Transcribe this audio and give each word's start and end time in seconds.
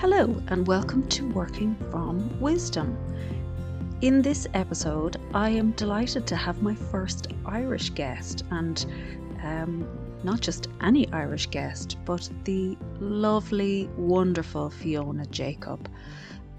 Hello, 0.00 0.40
and 0.46 0.64
welcome 0.64 1.08
to 1.08 1.28
Working 1.30 1.74
from 1.90 2.38
Wisdom. 2.38 2.96
In 4.00 4.22
this 4.22 4.46
episode, 4.54 5.16
I 5.34 5.48
am 5.48 5.72
delighted 5.72 6.24
to 6.28 6.36
have 6.36 6.62
my 6.62 6.76
first 6.76 7.32
Irish 7.44 7.90
guest, 7.90 8.44
and 8.52 8.86
um, 9.42 9.88
not 10.22 10.38
just 10.38 10.68
any 10.80 11.12
Irish 11.12 11.48
guest, 11.48 11.96
but 12.04 12.30
the 12.44 12.78
lovely, 13.00 13.90
wonderful 13.96 14.70
Fiona 14.70 15.26
Jacob. 15.26 15.90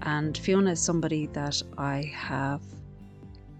And 0.02 0.36
Fiona 0.36 0.72
is 0.72 0.82
somebody 0.82 1.24
that 1.28 1.62
I 1.78 2.12
have 2.14 2.60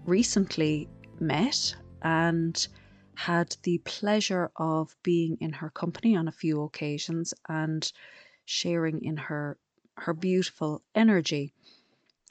recently 0.05 0.89
met 1.19 1.75
and 2.03 2.67
had 3.15 3.57
the 3.63 3.79
pleasure 3.79 4.51
of 4.57 4.95
being 5.01 5.39
in 5.41 5.53
her 5.53 5.71
company 5.71 6.15
on 6.15 6.27
a 6.27 6.31
few 6.31 6.61
occasions 6.61 7.33
and 7.49 7.91
sharing 8.45 9.03
in 9.03 9.17
her 9.17 9.57
her 9.97 10.13
beautiful 10.13 10.81
energy. 10.95 11.53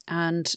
And 0.09 0.55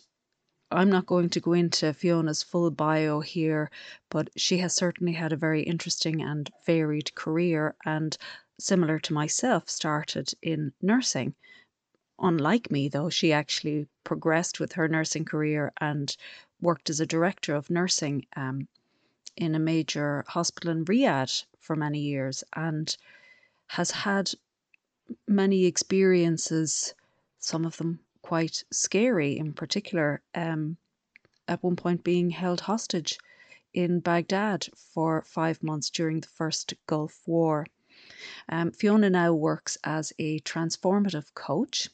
I'm 0.72 0.90
not 0.90 1.06
going 1.06 1.30
to 1.30 1.40
go 1.40 1.54
into 1.54 1.94
Fiona's 1.94 2.42
full 2.42 2.72
bio 2.72 3.20
here, 3.20 3.70
but 4.10 4.30
she 4.36 4.58
has 4.58 4.74
certainly 4.74 5.14
had 5.14 5.32
a 5.32 5.38
very 5.38 5.62
interesting 5.62 6.22
and 6.22 6.50
varied 6.66 7.14
career 7.14 7.76
and 7.86 8.18
similar 8.60 9.00
to 9.00 9.14
myself 9.14 9.70
started 9.70 10.34
in 10.42 10.74
nursing. 10.82 11.36
Unlike 12.20 12.72
me 12.72 12.88
though, 12.88 13.10
she 13.10 13.34
actually 13.34 13.88
progressed 14.04 14.60
with 14.60 14.74
her 14.74 14.88
nursing 14.88 15.26
career 15.26 15.74
and 15.78 16.16
worked 16.62 16.90
as 16.90 17.00
a 17.00 17.06
director 17.06 17.54
of 17.54 17.70
nursing 17.70 18.26
um, 18.36 18.68
in 19.36 19.54
a 19.54 19.60
major 19.60 20.24
hospital 20.28 20.72
in 20.72 20.86
Riyadh 20.86 21.46
for 21.60 21.76
many 21.76 22.00
years 22.00 22.44
and 22.56 22.96
has 23.68 23.92
had 23.92 24.32
many 25.28 25.66
experiences 25.66 26.94
some 27.40 27.66
of 27.66 27.78
them 27.78 28.00
quite 28.22 28.64
scary, 28.72 29.38
in 29.38 29.54
particular, 29.54 30.22
um, 30.34 30.78
at 31.48 31.62
one 31.62 31.76
point 31.76 32.04
being 32.04 32.30
held 32.30 32.62
hostage 32.62 33.18
in 33.74 34.00
Baghdad 34.00 34.68
for 34.76 35.24
five 35.24 35.62
months 35.62 35.90
during 35.90 36.22
the 36.22 36.28
first 36.28 36.74
Gulf 36.88 37.22
War. 37.26 37.66
Um, 38.48 38.72
Fiona 38.72 39.10
now 39.10 39.34
works 39.34 39.78
as 39.84 40.14
a 40.20 40.40
transformative 40.42 41.34
coach 41.34 41.90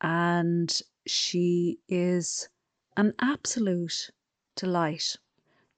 and 0.00 0.80
she 1.06 1.78
is 1.88 2.48
an 2.96 3.12
absolute 3.18 4.10
delight 4.54 5.16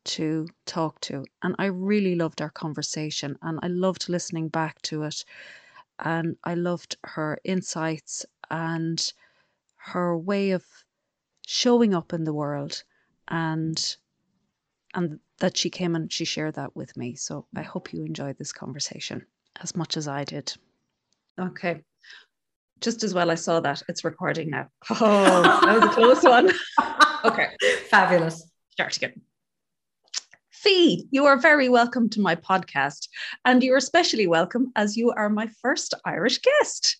to 0.04 0.48
talk 0.64 1.00
to. 1.02 1.24
And 1.42 1.54
I 1.58 1.66
really 1.66 2.14
loved 2.14 2.40
our 2.40 2.50
conversation 2.50 3.36
and 3.42 3.58
I 3.62 3.66
loved 3.66 4.08
listening 4.08 4.48
back 4.48 4.80
to 4.82 5.02
it. 5.02 5.24
And 5.98 6.36
I 6.44 6.54
loved 6.54 6.96
her 7.04 7.38
insights 7.44 8.24
and 8.50 9.12
her 9.76 10.16
way 10.16 10.50
of 10.50 10.64
showing 11.46 11.94
up 11.94 12.12
in 12.12 12.24
the 12.24 12.32
world 12.32 12.82
and 13.28 13.96
and 14.94 15.18
that 15.38 15.56
she 15.56 15.70
came 15.70 15.94
and 15.94 16.12
she 16.12 16.24
shared 16.24 16.54
that 16.54 16.74
with 16.74 16.96
me. 16.96 17.14
So 17.14 17.46
I 17.54 17.62
hope 17.62 17.92
you 17.92 18.04
enjoyed 18.04 18.38
this 18.38 18.52
conversation 18.52 19.24
as 19.60 19.76
much 19.76 19.96
as 19.96 20.08
I 20.08 20.24
did. 20.24 20.52
Okay. 21.38 21.82
Just 22.80 23.02
as 23.02 23.14
well 23.14 23.30
I 23.30 23.34
saw 23.34 23.60
that 23.60 23.82
it's 23.88 24.04
recording 24.04 24.50
now. 24.50 24.68
Oh, 24.90 25.42
that 25.42 25.74
was 25.74 25.84
a 25.84 25.88
close 25.88 26.22
one. 26.22 26.50
okay. 27.24 27.48
Fabulous. 27.90 28.50
Start 28.70 28.96
again. 28.96 29.20
Fee, 30.62 31.06
you 31.12 31.24
are 31.26 31.38
very 31.38 31.68
welcome 31.68 32.08
to 32.10 32.20
my 32.20 32.34
podcast, 32.34 33.08
and 33.44 33.62
you're 33.62 33.76
especially 33.76 34.26
welcome 34.26 34.72
as 34.74 34.96
you 34.96 35.12
are 35.12 35.30
my 35.30 35.48
first 35.62 35.94
Irish 36.04 36.38
guest 36.38 36.96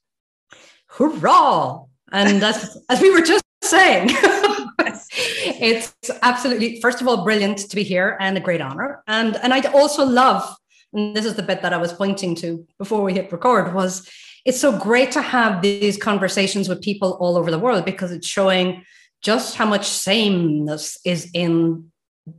hurrah! 0.86 1.82
And 2.12 2.42
as, 2.42 2.78
as 2.88 3.00
we 3.00 3.10
were 3.10 3.20
just 3.20 3.42
saying, 3.62 4.10
it's 5.60 5.92
absolutely, 6.22 6.80
first 6.80 7.00
of 7.00 7.08
all, 7.08 7.24
brilliant 7.24 7.58
to 7.58 7.74
be 7.74 7.82
here 7.82 8.16
and 8.20 8.36
a 8.36 8.40
great 8.40 8.60
honor. 8.60 9.02
And, 9.08 9.36
and 9.36 9.52
I'd 9.52 9.66
also 9.66 10.04
love, 10.04 10.54
and 10.92 11.16
this 11.16 11.24
is 11.24 11.34
the 11.34 11.42
bit 11.42 11.62
that 11.62 11.72
I 11.72 11.78
was 11.78 11.92
pointing 11.92 12.36
to 12.36 12.64
before 12.78 13.02
we 13.02 13.12
hit 13.12 13.32
record, 13.32 13.74
was 13.74 14.08
it's 14.44 14.60
so 14.60 14.78
great 14.78 15.10
to 15.12 15.20
have 15.20 15.62
these 15.62 15.96
conversations 15.96 16.68
with 16.68 16.80
people 16.80 17.18
all 17.20 17.36
over 17.36 17.50
the 17.50 17.58
world 17.58 17.84
because 17.84 18.12
it's 18.12 18.28
showing 18.28 18.84
just 19.20 19.56
how 19.56 19.66
much 19.66 19.84
sameness 19.84 20.96
is 21.04 21.28
in 21.34 21.90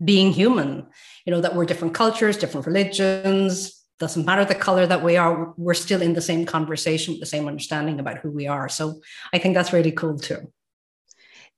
being 0.04 0.32
human. 0.32 0.88
You 1.26 1.32
know, 1.32 1.42
that 1.42 1.56
we're 1.56 1.66
different 1.66 1.94
cultures, 1.94 2.38
different 2.38 2.66
religions, 2.66 3.80
doesn't 4.00 4.26
matter 4.26 4.46
the 4.46 4.56
color 4.56 4.88
that 4.88 5.04
we 5.04 5.18
are 5.18 5.54
we're 5.58 5.74
still 5.74 6.02
in 6.02 6.14
the 6.14 6.22
same 6.22 6.46
conversation 6.46 7.18
the 7.20 7.26
same 7.26 7.48
understanding 7.48 8.00
about 8.00 8.18
who 8.20 8.32
we 8.32 8.48
are. 8.48 8.70
So 8.70 9.02
i 9.34 9.38
think 9.38 9.54
that's 9.54 9.74
really 9.74 9.92
cool 9.92 10.18
too. 10.18 10.52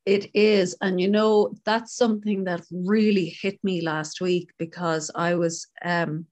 It 0.06 0.32
is. 0.34 0.76
And 0.82 1.00
you 1.00 1.08
know 1.08 1.54
that's 1.64 1.96
something 1.96 2.44
that 2.46 2.62
really 2.72 3.38
hit 3.42 3.60
me 3.64 3.82
last 3.82 4.20
week 4.20 4.52
because 4.58 5.12
i 5.16 5.36
was 5.36 5.68
um, 5.86 6.26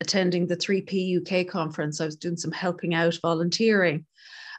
attending 0.00 0.46
the 0.46 0.56
3p 0.56 1.18
uk 1.18 1.48
conference. 1.48 2.00
I 2.00 2.06
was 2.06 2.16
doing 2.16 2.36
some 2.36 2.52
helping 2.52 2.94
out 2.94 3.18
volunteering. 3.22 4.04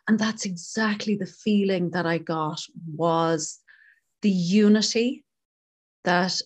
And 0.08 0.18
that's 0.18 0.46
exactly 0.46 1.16
the 1.16 1.34
feeling 1.44 1.92
that 1.92 2.06
i 2.06 2.18
got 2.18 2.62
was 2.96 3.60
the 4.22 4.32
unity 4.32 5.26
that 6.06 6.42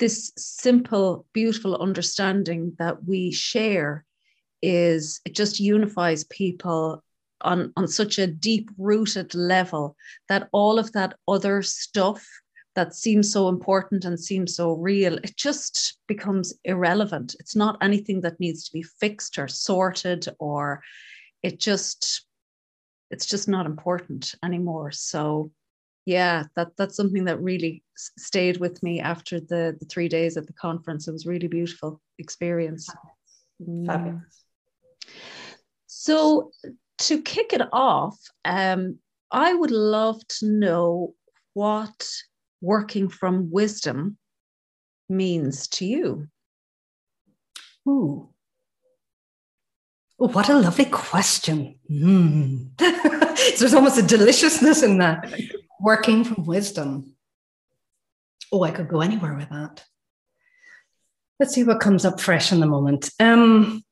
this 0.00 0.32
simple, 0.36 1.26
beautiful 1.32 1.76
understanding 1.76 2.72
that 2.78 3.04
we 3.04 3.30
share 3.30 4.04
is 4.62 5.20
it 5.24 5.34
just 5.34 5.60
unifies 5.60 6.24
people 6.24 7.04
on, 7.42 7.72
on 7.76 7.86
such 7.86 8.18
a 8.18 8.26
deep 8.26 8.70
rooted 8.76 9.34
level 9.34 9.96
that 10.28 10.48
all 10.52 10.78
of 10.78 10.92
that 10.92 11.14
other 11.28 11.62
stuff 11.62 12.26
that 12.74 12.94
seems 12.94 13.32
so 13.32 13.48
important 13.48 14.04
and 14.04 14.18
seems 14.18 14.56
so 14.56 14.72
real, 14.72 15.16
it 15.18 15.36
just 15.36 15.98
becomes 16.06 16.54
irrelevant. 16.64 17.34
It's 17.40 17.56
not 17.56 17.78
anything 17.82 18.20
that 18.22 18.40
needs 18.40 18.64
to 18.64 18.72
be 18.72 18.82
fixed 18.82 19.38
or 19.38 19.48
sorted, 19.48 20.28
or 20.38 20.82
it 21.42 21.58
just, 21.58 22.24
it's 23.10 23.26
just 23.26 23.48
not 23.48 23.66
important 23.66 24.34
anymore. 24.44 24.92
So 24.92 25.50
yeah, 26.06 26.44
that 26.56 26.68
that's 26.76 26.96
something 26.96 27.24
that 27.24 27.40
really 27.40 27.82
stayed 27.96 28.58
with 28.58 28.82
me 28.82 29.00
after 29.00 29.40
the 29.40 29.76
the 29.78 29.86
three 29.86 30.08
days 30.08 30.36
at 30.36 30.46
the 30.46 30.52
conference. 30.52 31.06
It 31.06 31.12
was 31.12 31.26
really 31.26 31.48
beautiful 31.48 32.00
experience. 32.18 32.88
Fabulous. 33.86 33.86
Mm. 33.86 34.22
So 35.86 36.50
to 36.98 37.22
kick 37.22 37.52
it 37.52 37.62
off, 37.72 38.18
um, 38.44 38.98
I 39.30 39.52
would 39.54 39.70
love 39.70 40.26
to 40.38 40.46
know 40.46 41.14
what 41.54 42.08
working 42.60 43.08
from 43.08 43.50
wisdom 43.50 44.16
means 45.08 45.68
to 45.68 45.84
you. 45.84 46.28
Ooh. 47.88 48.28
Oh, 50.18 50.28
what 50.28 50.48
a 50.48 50.58
lovely 50.58 50.86
question. 50.86 51.76
Mm. 51.90 52.70
There's 53.58 53.74
almost 53.74 53.98
a 53.98 54.02
deliciousness 54.02 54.84
in 54.84 54.98
that 54.98 55.28
working 55.80 56.24
from 56.24 56.44
wisdom. 56.44 57.14
Oh, 58.52 58.62
I 58.62 58.70
could 58.70 58.88
go 58.88 59.00
anywhere 59.00 59.34
with 59.34 59.48
that. 59.50 59.84
Let's 61.38 61.54
see 61.54 61.64
what 61.64 61.80
comes 61.80 62.04
up 62.04 62.20
fresh 62.20 62.52
in 62.52 62.60
the 62.60 62.66
moment. 62.66 63.10
Um, 63.18 63.82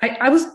I, 0.00 0.16
I 0.20 0.28
was, 0.30 0.46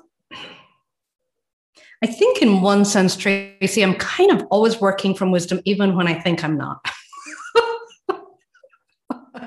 I 2.01 2.07
think, 2.07 2.41
in 2.41 2.61
one 2.61 2.85
sense, 2.85 3.15
Tracy, 3.15 3.83
I'm 3.83 3.95
kind 3.95 4.31
of 4.31 4.47
always 4.49 4.81
working 4.81 5.13
from 5.13 5.31
wisdom, 5.31 5.61
even 5.65 5.95
when 5.95 6.07
I 6.07 6.19
think 6.19 6.43
I'm 6.43 6.57
not. 6.57 6.83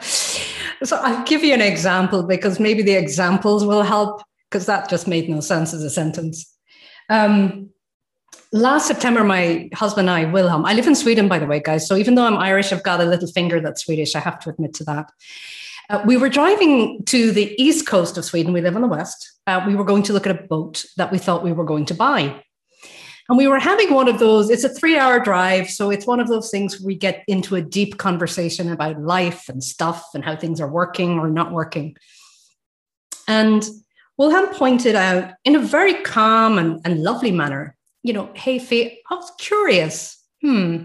so 0.02 0.96
I'll 0.96 1.24
give 1.24 1.42
you 1.42 1.54
an 1.54 1.60
example 1.60 2.22
because 2.22 2.60
maybe 2.60 2.82
the 2.82 2.94
examples 2.94 3.64
will 3.64 3.82
help, 3.82 4.22
because 4.50 4.66
that 4.66 4.88
just 4.88 5.08
made 5.08 5.28
no 5.28 5.40
sense 5.40 5.72
as 5.72 5.82
a 5.82 5.90
sentence. 5.90 6.56
Um, 7.08 7.70
last 8.52 8.86
September, 8.86 9.24
my 9.24 9.68
husband 9.72 10.08
and 10.08 10.28
I, 10.28 10.30
Wilhelm, 10.30 10.64
I 10.64 10.74
live 10.74 10.86
in 10.86 10.94
Sweden, 10.94 11.26
by 11.26 11.38
the 11.38 11.46
way, 11.46 11.60
guys. 11.60 11.86
So 11.86 11.96
even 11.96 12.14
though 12.14 12.26
I'm 12.26 12.36
Irish, 12.36 12.72
I've 12.72 12.82
got 12.82 13.00
a 13.00 13.04
little 13.04 13.28
finger 13.28 13.60
that's 13.60 13.84
Swedish. 13.84 14.14
I 14.14 14.20
have 14.20 14.38
to 14.40 14.50
admit 14.50 14.74
to 14.74 14.84
that. 14.84 15.10
Uh, 15.90 16.02
we 16.06 16.16
were 16.16 16.28
driving 16.28 17.02
to 17.06 17.32
the 17.32 17.54
east 17.60 17.86
coast 17.86 18.16
of 18.16 18.24
Sweden. 18.24 18.52
We 18.52 18.60
live 18.60 18.76
on 18.76 18.82
the 18.82 18.88
west. 18.88 19.32
Uh, 19.46 19.62
we 19.66 19.74
were 19.74 19.84
going 19.84 20.02
to 20.04 20.12
look 20.12 20.26
at 20.26 20.38
a 20.38 20.46
boat 20.46 20.84
that 20.96 21.10
we 21.10 21.18
thought 21.18 21.42
we 21.42 21.52
were 21.52 21.64
going 21.64 21.86
to 21.86 21.94
buy. 21.94 22.42
And 23.28 23.38
we 23.38 23.46
were 23.46 23.58
having 23.58 23.94
one 23.94 24.08
of 24.08 24.18
those, 24.18 24.50
it's 24.50 24.64
a 24.64 24.68
three 24.68 24.98
hour 24.98 25.18
drive. 25.18 25.70
So 25.70 25.90
it's 25.90 26.06
one 26.06 26.20
of 26.20 26.28
those 26.28 26.50
things 26.50 26.80
we 26.80 26.94
get 26.94 27.24
into 27.26 27.56
a 27.56 27.62
deep 27.62 27.96
conversation 27.96 28.70
about 28.70 29.00
life 29.00 29.48
and 29.48 29.62
stuff 29.62 30.04
and 30.14 30.24
how 30.24 30.36
things 30.36 30.60
are 30.60 30.70
working 30.70 31.18
or 31.18 31.30
not 31.30 31.52
working. 31.52 31.96
And 33.26 33.66
Wilhelm 34.18 34.54
pointed 34.54 34.96
out 34.96 35.32
in 35.44 35.56
a 35.56 35.60
very 35.60 35.94
calm 36.02 36.58
and, 36.58 36.80
and 36.84 37.02
lovely 37.02 37.32
manner 37.32 37.76
you 38.02 38.12
know, 38.12 38.30
hey, 38.34 38.58
Faye, 38.58 39.00
I 39.10 39.14
was 39.14 39.30
curious, 39.38 40.22
hmm, 40.40 40.84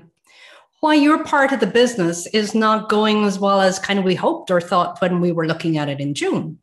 why 0.80 0.94
your 0.96 1.24
part 1.24 1.52
of 1.52 1.60
the 1.60 1.68
business 1.68 2.28
is 2.28 2.54
not 2.54 2.90
going 2.90 3.24
as 3.24 3.40
well 3.40 3.62
as 3.62 3.80
kind 3.80 3.98
of 3.98 4.06
we 4.06 4.16
hoped 4.16 4.52
or 4.52 4.62
thought 4.62 5.02
when 5.02 5.20
we 5.20 5.32
were 5.32 5.48
looking 5.48 5.78
at 5.78 5.90
it 5.90 6.00
in 6.00 6.14
June. 6.14 6.60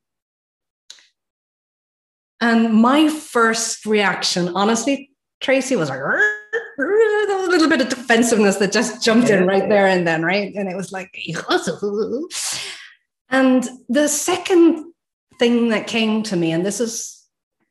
And 2.41 2.75
my 2.75 3.09
first 3.09 3.87
reaction, 3.87 4.49
honestly, 4.55 5.11
Tracy, 5.41 5.77
was 5.77 5.89
like, 5.89 5.99
there 5.99 6.87
was 6.87 7.47
a 7.47 7.51
little 7.51 7.69
bit 7.69 7.81
of 7.81 7.89
defensiveness 7.89 8.57
that 8.57 8.71
just 8.73 9.03
jumped 9.03 9.31
in 9.31 9.47
right 9.47 9.69
there 9.69 9.87
and 9.87 10.07
then, 10.07 10.23
right? 10.25 10.55
And 10.55 10.69
it 10.69 10.77
was 10.77 10.93
like, 10.93 11.19
and 13.31 13.69
the 13.89 14.09
second 14.09 14.93
thing 15.39 15.71
that 15.71 15.87
came 15.87 16.23
to 16.25 16.37
me, 16.37 16.53
and 16.53 16.65
this 16.65 16.81
is 16.81 17.27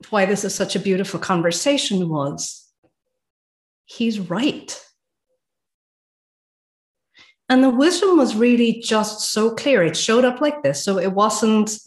why 0.09 0.25
this 0.25 0.43
is 0.43 0.53
such 0.53 0.75
a 0.75 0.79
beautiful 0.79 1.19
conversation, 1.19 2.09
was 2.09 2.62
he's 3.85 4.19
right. 4.19 4.79
And 7.49 7.63
the 7.63 7.69
wisdom 7.69 8.17
was 8.17 8.35
really 8.35 8.81
just 8.81 9.31
so 9.31 9.53
clear. 9.53 9.83
It 9.83 9.97
showed 9.97 10.25
up 10.25 10.41
like 10.41 10.63
this. 10.63 10.83
So 10.83 10.97
it 10.97 11.11
wasn't 11.11 11.77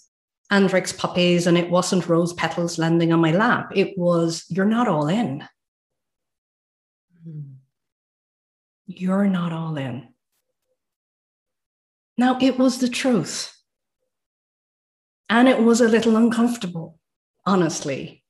Andrex 0.53 0.97
puppies 0.97 1.47
and 1.47 1.59
it 1.59 1.71
wasn't 1.71 2.09
rose 2.09 2.33
petals 2.35 2.79
landing 2.79 3.13
on 3.13 3.21
my 3.21 3.33
lap. 3.33 3.73
It 3.75 3.97
was, 3.99 4.45
you're 4.49 4.65
not 4.65 4.87
all 4.87 5.09
in. 5.09 5.45
You're 8.87 9.27
not 9.27 9.53
all 9.53 9.77
in. 9.77 10.09
Now, 12.17 12.39
it 12.41 12.59
was 12.59 12.79
the 12.79 12.89
truth. 12.89 13.53
And 15.29 15.49
it 15.49 15.61
was 15.61 15.81
a 15.81 15.89
little 15.89 16.17
uncomfortable, 16.17 16.99
honestly. 17.45 18.23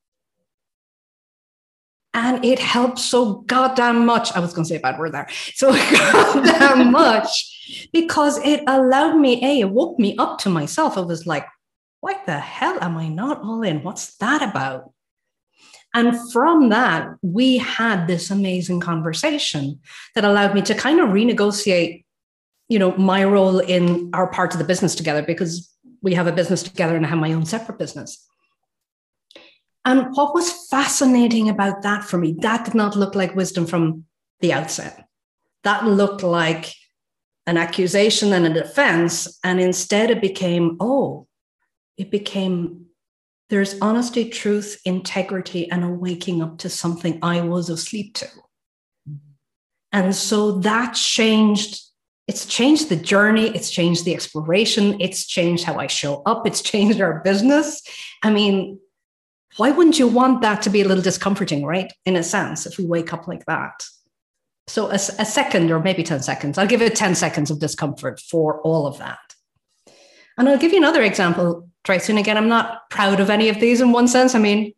And 2.17 2.43
it 2.43 2.59
helped 2.59 2.99
so 2.99 3.43
goddamn 3.47 4.07
much. 4.07 4.33
I 4.33 4.41
was 4.41 4.55
going 4.55 4.65
to 4.65 4.69
say 4.71 4.77
a 4.77 4.81
bad 4.81 4.99
word 4.99 5.13
there. 5.13 5.29
So 5.55 5.71
goddamn 5.93 6.91
much 6.91 7.89
because 7.93 8.39
it 8.39 8.63
allowed 8.67 9.19
me, 9.19 9.45
A, 9.45 9.61
it 9.61 9.71
woke 9.71 9.99
me 9.99 10.17
up 10.17 10.39
to 10.39 10.49
myself. 10.49 10.97
I 10.97 11.03
was 11.03 11.27
like, 11.27 11.47
what 12.01 12.25
the 12.25 12.39
hell 12.39 12.79
am 12.81 12.97
I 12.97 13.09
not 13.09 13.43
all 13.43 13.63
in? 13.63 13.83
What's 13.83 14.17
that 14.17 14.41
about? 14.41 14.93
And 15.93 16.17
from 16.33 16.71
that, 16.71 17.09
we 17.21 17.59
had 17.59 18.07
this 18.07 18.31
amazing 18.31 18.81
conversation 18.81 19.81
that 20.15 20.25
allowed 20.25 20.55
me 20.55 20.63
to 20.63 20.75
kind 20.75 21.01
of 21.01 21.11
renegotiate, 21.11 22.05
you 22.71 22.79
know, 22.79 22.97
my 22.97 23.25
role 23.25 23.59
in 23.59 24.11
our 24.15 24.27
part 24.29 24.55
of 24.55 24.59
the 24.59 24.65
business 24.65 24.95
together 24.95 25.23
because 25.23 25.71
we 26.01 26.15
have 26.15 26.27
a 26.27 26.33
business 26.33 26.63
together 26.63 26.97
and 26.97 27.05
I 27.05 27.11
have 27.11 27.19
my 27.19 27.35
own 27.35 27.45
separate 27.45 27.79
business. 27.79 28.27
And 29.87 30.15
what 30.15 30.35
was 30.35 30.67
fascinating 30.69 31.49
about 31.49 31.83
that 31.83 32.03
for 32.05 32.19
me, 32.19 32.37
that 32.41 32.65
did 32.65 32.75
not 32.75 32.97
look 32.97 33.15
like 33.15 33.37
wisdom 33.37 33.67
from 33.67 34.05
the 34.41 34.53
outset. 34.53 35.07
That 35.63 35.87
looked 35.87 36.25
like 36.25 36.75
an 37.47 37.57
accusation 37.57 38.33
and 38.33 38.47
a 38.47 38.53
defense. 38.53 39.39
And 39.45 39.61
instead, 39.61 40.11
it 40.11 40.21
became, 40.21 40.77
oh, 40.81 41.29
it 41.97 42.11
became 42.11 42.83
there's 43.49 43.77
honesty, 43.81 44.29
truth, 44.29 44.81
integrity, 44.85 45.71
and 45.71 45.85
a 45.85 45.89
waking 45.89 46.43
up 46.43 46.59
to 46.59 46.69
something 46.69 47.21
I 47.23 47.43
was 47.43 47.71
asleep 47.71 48.15
to. 48.15 48.29
And 49.93 50.13
so 50.17 50.59
that 50.59 50.95
changed 50.95 51.81
it's 52.27 52.45
changed 52.45 52.89
the 52.89 52.97
journey, 52.97 53.55
it's 53.55 53.71
changed 53.71 54.05
the 54.05 54.13
exploration, 54.13 55.01
it's 55.01 55.25
changed 55.27 55.63
how 55.63 55.77
I 55.77 55.87
show 55.87 56.23
up, 56.27 56.45
it's 56.45 56.61
changed 56.61 57.01
our 57.01 57.21
business. 57.21 57.83
I 58.25 58.31
mean, 58.31 58.81
why 59.57 59.71
wouldn't 59.71 59.99
you 59.99 60.09
want 60.09 60.43
that 60.43 60.63
to 60.63 60.71
be 60.71 60.83
a 60.83 60.89
little 60.89 61.03
discomforting, 61.03 61.65
right? 61.65 61.93
In 62.05 62.17
a 62.17 62.23
sense, 62.23 62.67
if 62.67 62.79
we 62.79 62.85
wake 62.85 63.13
up 63.13 63.27
like 63.27 63.47
that. 63.47 63.85
So, 64.69 64.89
a, 64.89 64.95
a 64.95 65.25
second 65.25 65.71
or 65.71 65.81
maybe 65.81 66.03
10 66.03 66.23
seconds, 66.23 66.59
I'll 66.59 66.67
give 66.67 66.83
it 66.83 66.97
10 66.97 67.15
seconds 67.15 67.51
of 67.51 67.61
discomfort 67.61 68.21
for 68.21 68.61
all 68.63 68.87
of 68.87 68.99
that. 68.99 69.19
And 70.37 70.49
I'll 70.49 70.59
give 70.59 70.73
you 70.73 70.79
another 70.79 71.03
example, 71.03 71.69
Tracy. 71.85 72.13
And 72.13 72.19
again, 72.19 72.37
I'm 72.37 72.49
not 72.49 72.91
proud 72.91 73.21
of 73.21 73.31
any 73.31 73.49
of 73.49 73.61
these 73.61 73.81
in 73.81 73.93
one 73.93 74.09
sense. 74.09 74.35
I 74.35 74.39
mean, 74.39 74.73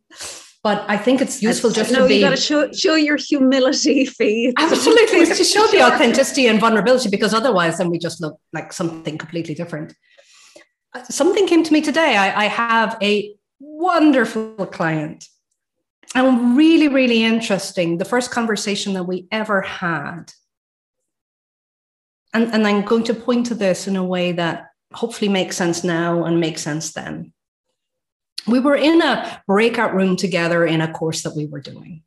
but 0.63 0.85
I 0.89 0.97
think 0.97 1.21
it's 1.21 1.43
useful 1.43 1.71
just 1.71 1.91
no, 1.91 2.03
to 2.03 2.09
be. 2.09 2.17
You 2.17 2.21
got 2.21 2.31
to 2.31 2.37
show, 2.37 2.71
show 2.73 2.95
your 2.95 3.17
humility, 3.17 4.05
Faith. 4.05 4.55
Absolutely, 4.59 5.25
to 5.27 5.45
show 5.45 5.67
the 5.69 5.83
authenticity 5.87 6.47
and 6.47 6.61
vulnerability, 6.61 7.09
because 7.09 7.33
otherwise, 7.33 7.79
then 7.79 7.91
we 7.91 7.99
just 7.99 8.21
look 8.21 8.39
like 8.53 8.73
something 8.73 9.17
completely 9.17 9.55
different. 9.55 9.95
Uh, 10.95 11.03
something 11.05 11.47
came 11.47 11.63
to 11.63 11.73
me 11.73 11.81
today. 11.81 12.17
I, 12.17 12.45
I 12.45 12.45
have 12.47 12.99
a 13.03 13.35
wonderful 13.61 14.67
client, 14.67 15.27
and 16.15 16.57
really, 16.57 16.89
really 16.89 17.23
interesting. 17.23 17.99
The 17.99 18.05
first 18.05 18.31
conversation 18.31 18.95
that 18.95 19.05
we 19.05 19.27
ever 19.31 19.61
had, 19.61 20.33
and 22.33 22.53
and 22.53 22.67
I'm 22.67 22.85
going 22.85 23.05
to 23.05 23.15
point 23.15 23.47
to 23.47 23.55
this 23.55 23.87
in 23.87 23.97
a 23.97 24.05
way 24.05 24.33
that 24.33 24.67
hopefully 24.93 25.29
makes 25.29 25.57
sense 25.57 25.85
now 25.85 26.25
and 26.25 26.41
makes 26.41 26.63
sense 26.63 26.93
then 26.93 27.33
we 28.49 28.61
were 28.61 28.75
in 28.75 29.03
a 29.03 29.43
breakout 29.47 29.95
room 29.95 30.17
together 30.17 30.65
in 30.65 30.81
a 30.81 30.93
course 30.93 31.23
that 31.23 31.37
we 31.37 31.47
were 31.47 31.61
doing. 31.61 32.03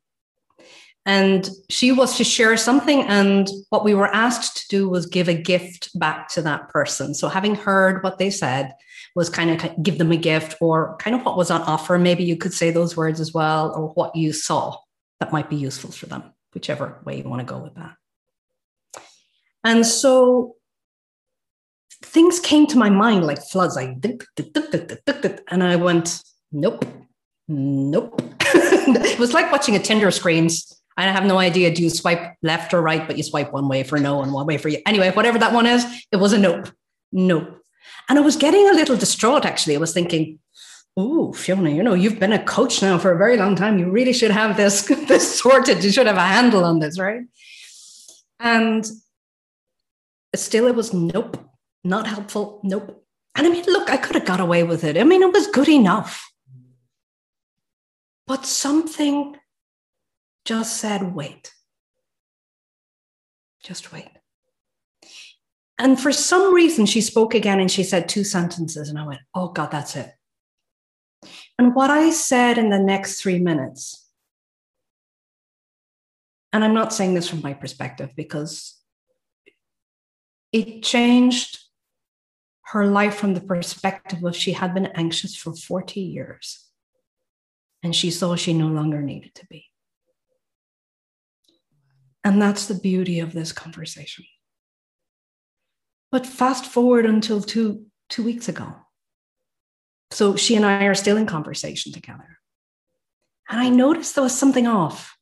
And 1.05 1.49
she 1.69 1.91
was 1.91 2.17
to 2.17 2.23
share 2.23 2.57
something. 2.57 3.01
And 3.03 3.49
what 3.69 3.83
we 3.83 3.95
were 3.95 4.13
asked 4.13 4.57
to 4.57 4.77
do 4.77 4.89
was 4.89 5.05
give 5.07 5.27
a 5.27 5.33
gift 5.33 5.97
back 5.97 6.29
to 6.29 6.41
that 6.43 6.69
person. 6.69 7.15
So, 7.15 7.27
having 7.27 7.55
heard 7.55 8.03
what 8.03 8.19
they 8.19 8.29
said, 8.29 8.73
was 9.15 9.29
kind 9.29 9.49
of 9.49 9.83
give 9.83 9.97
them 9.97 10.11
a 10.11 10.17
gift 10.17 10.55
or 10.61 10.95
kind 10.97 11.15
of 11.15 11.25
what 11.25 11.37
was 11.37 11.51
on 11.51 11.61
offer. 11.63 11.97
Maybe 11.97 12.23
you 12.23 12.37
could 12.37 12.53
say 12.53 12.71
those 12.71 12.95
words 12.95 13.19
as 13.19 13.33
well, 13.33 13.73
or 13.75 13.89
what 13.89 14.15
you 14.15 14.33
saw 14.33 14.77
that 15.19 15.31
might 15.31 15.49
be 15.49 15.55
useful 15.55 15.91
for 15.91 16.05
them, 16.07 16.23
whichever 16.53 16.99
way 17.05 17.17
you 17.17 17.29
want 17.29 17.39
to 17.39 17.45
go 17.45 17.59
with 17.59 17.75
that. 17.75 17.95
And 19.63 19.85
so 19.85 20.55
things 22.03 22.39
came 22.39 22.65
to 22.67 22.77
my 22.77 22.89
mind 22.89 23.25
like 23.25 23.41
floods, 23.41 23.75
like, 23.75 24.01
and 25.49 25.63
I 25.63 25.75
went, 25.75 26.23
Nope. 26.51 26.85
Nope. 27.47 28.21
it 28.41 29.19
was 29.19 29.33
like 29.33 29.51
watching 29.51 29.75
a 29.75 29.79
Tinder 29.79 30.11
screens. 30.11 30.81
I 30.97 31.03
have 31.03 31.25
no 31.25 31.37
idea. 31.37 31.73
Do 31.73 31.81
you 31.81 31.89
swipe 31.89 32.35
left 32.41 32.73
or 32.73 32.81
right? 32.81 33.07
But 33.07 33.17
you 33.17 33.23
swipe 33.23 33.53
one 33.53 33.67
way 33.67 33.83
for 33.83 33.97
no 33.97 34.21
and 34.21 34.33
one 34.33 34.45
way 34.45 34.57
for 34.57 34.69
you. 34.69 34.81
Anyway, 34.85 35.11
whatever 35.11 35.39
that 35.39 35.53
one 35.53 35.65
is, 35.65 35.85
it 36.11 36.17
was 36.17 36.33
a 36.33 36.37
nope. 36.37 36.69
Nope. 37.11 37.60
And 38.09 38.17
I 38.17 38.21
was 38.21 38.35
getting 38.35 38.67
a 38.67 38.73
little 38.73 38.97
distraught 38.97 39.45
actually. 39.45 39.75
I 39.75 39.79
was 39.79 39.93
thinking, 39.93 40.39
oh, 40.97 41.33
Fiona, 41.33 41.69
you 41.69 41.83
know, 41.83 41.93
you've 41.93 42.19
been 42.19 42.33
a 42.33 42.43
coach 42.43 42.81
now 42.81 42.97
for 42.97 43.11
a 43.11 43.17
very 43.17 43.37
long 43.37 43.55
time. 43.55 43.79
You 43.79 43.89
really 43.89 44.13
should 44.13 44.31
have 44.31 44.57
this, 44.57 44.81
this 45.07 45.39
sorted. 45.39 45.83
You 45.83 45.91
should 45.91 46.07
have 46.07 46.17
a 46.17 46.21
handle 46.21 46.65
on 46.65 46.79
this, 46.79 46.99
right? 46.99 47.21
And 48.39 48.89
still 50.35 50.67
it 50.67 50.75
was 50.75 50.93
nope, 50.93 51.37
not 51.83 52.07
helpful. 52.07 52.59
Nope. 52.63 53.03
And 53.35 53.47
I 53.47 53.49
mean, 53.49 53.65
look, 53.65 53.89
I 53.89 53.97
could 53.97 54.15
have 54.15 54.25
got 54.25 54.39
away 54.39 54.63
with 54.63 54.83
it. 54.83 54.97
I 54.97 55.03
mean, 55.03 55.23
it 55.23 55.33
was 55.33 55.47
good 55.47 55.69
enough. 55.69 56.29
But 58.27 58.45
something 58.45 59.35
just 60.45 60.77
said, 60.77 61.13
wait. 61.13 61.53
Just 63.63 63.91
wait. 63.91 64.09
And 65.81 65.99
for 65.99 66.11
some 66.11 66.53
reason, 66.53 66.85
she 66.85 67.01
spoke 67.01 67.33
again 67.33 67.59
and 67.59 67.71
she 67.71 67.83
said 67.83 68.07
two 68.07 68.23
sentences. 68.23 68.87
And 68.87 68.99
I 68.99 69.07
went, 69.07 69.21
oh 69.33 69.47
God, 69.47 69.71
that's 69.71 69.95
it. 69.95 70.11
And 71.57 71.73
what 71.73 71.89
I 71.89 72.11
said 72.11 72.59
in 72.59 72.69
the 72.69 72.77
next 72.77 73.19
three 73.19 73.39
minutes, 73.39 74.07
and 76.53 76.63
I'm 76.63 76.75
not 76.75 76.93
saying 76.93 77.15
this 77.15 77.27
from 77.27 77.41
my 77.41 77.53
perspective 77.53 78.11
because 78.15 78.79
it 80.51 80.83
changed 80.83 81.57
her 82.65 82.85
life 82.85 83.15
from 83.15 83.33
the 83.33 83.41
perspective 83.41 84.23
of 84.23 84.35
she 84.35 84.51
had 84.51 84.75
been 84.75 84.85
anxious 84.93 85.35
for 85.35 85.55
40 85.55 85.99
years 85.99 86.67
and 87.81 87.95
she 87.95 88.11
saw 88.11 88.35
she 88.35 88.53
no 88.53 88.67
longer 88.67 89.01
needed 89.01 89.33
to 89.33 89.47
be. 89.47 89.65
And 92.23 92.39
that's 92.39 92.67
the 92.67 92.75
beauty 92.75 93.19
of 93.19 93.33
this 93.33 93.51
conversation. 93.51 94.25
But 96.11 96.27
fast 96.27 96.65
forward 96.65 97.05
until 97.05 97.41
two, 97.41 97.85
two 98.09 98.23
weeks 98.23 98.49
ago. 98.49 98.75
So 100.11 100.35
she 100.35 100.55
and 100.55 100.65
I 100.65 100.85
are 100.85 100.95
still 100.95 101.17
in 101.17 101.25
conversation 101.25 101.93
together. 101.93 102.39
And 103.49 103.59
I 103.59 103.69
noticed 103.69 104.15
there 104.15 104.23
was 104.23 104.37
something 104.37 104.67
off. 104.67 105.15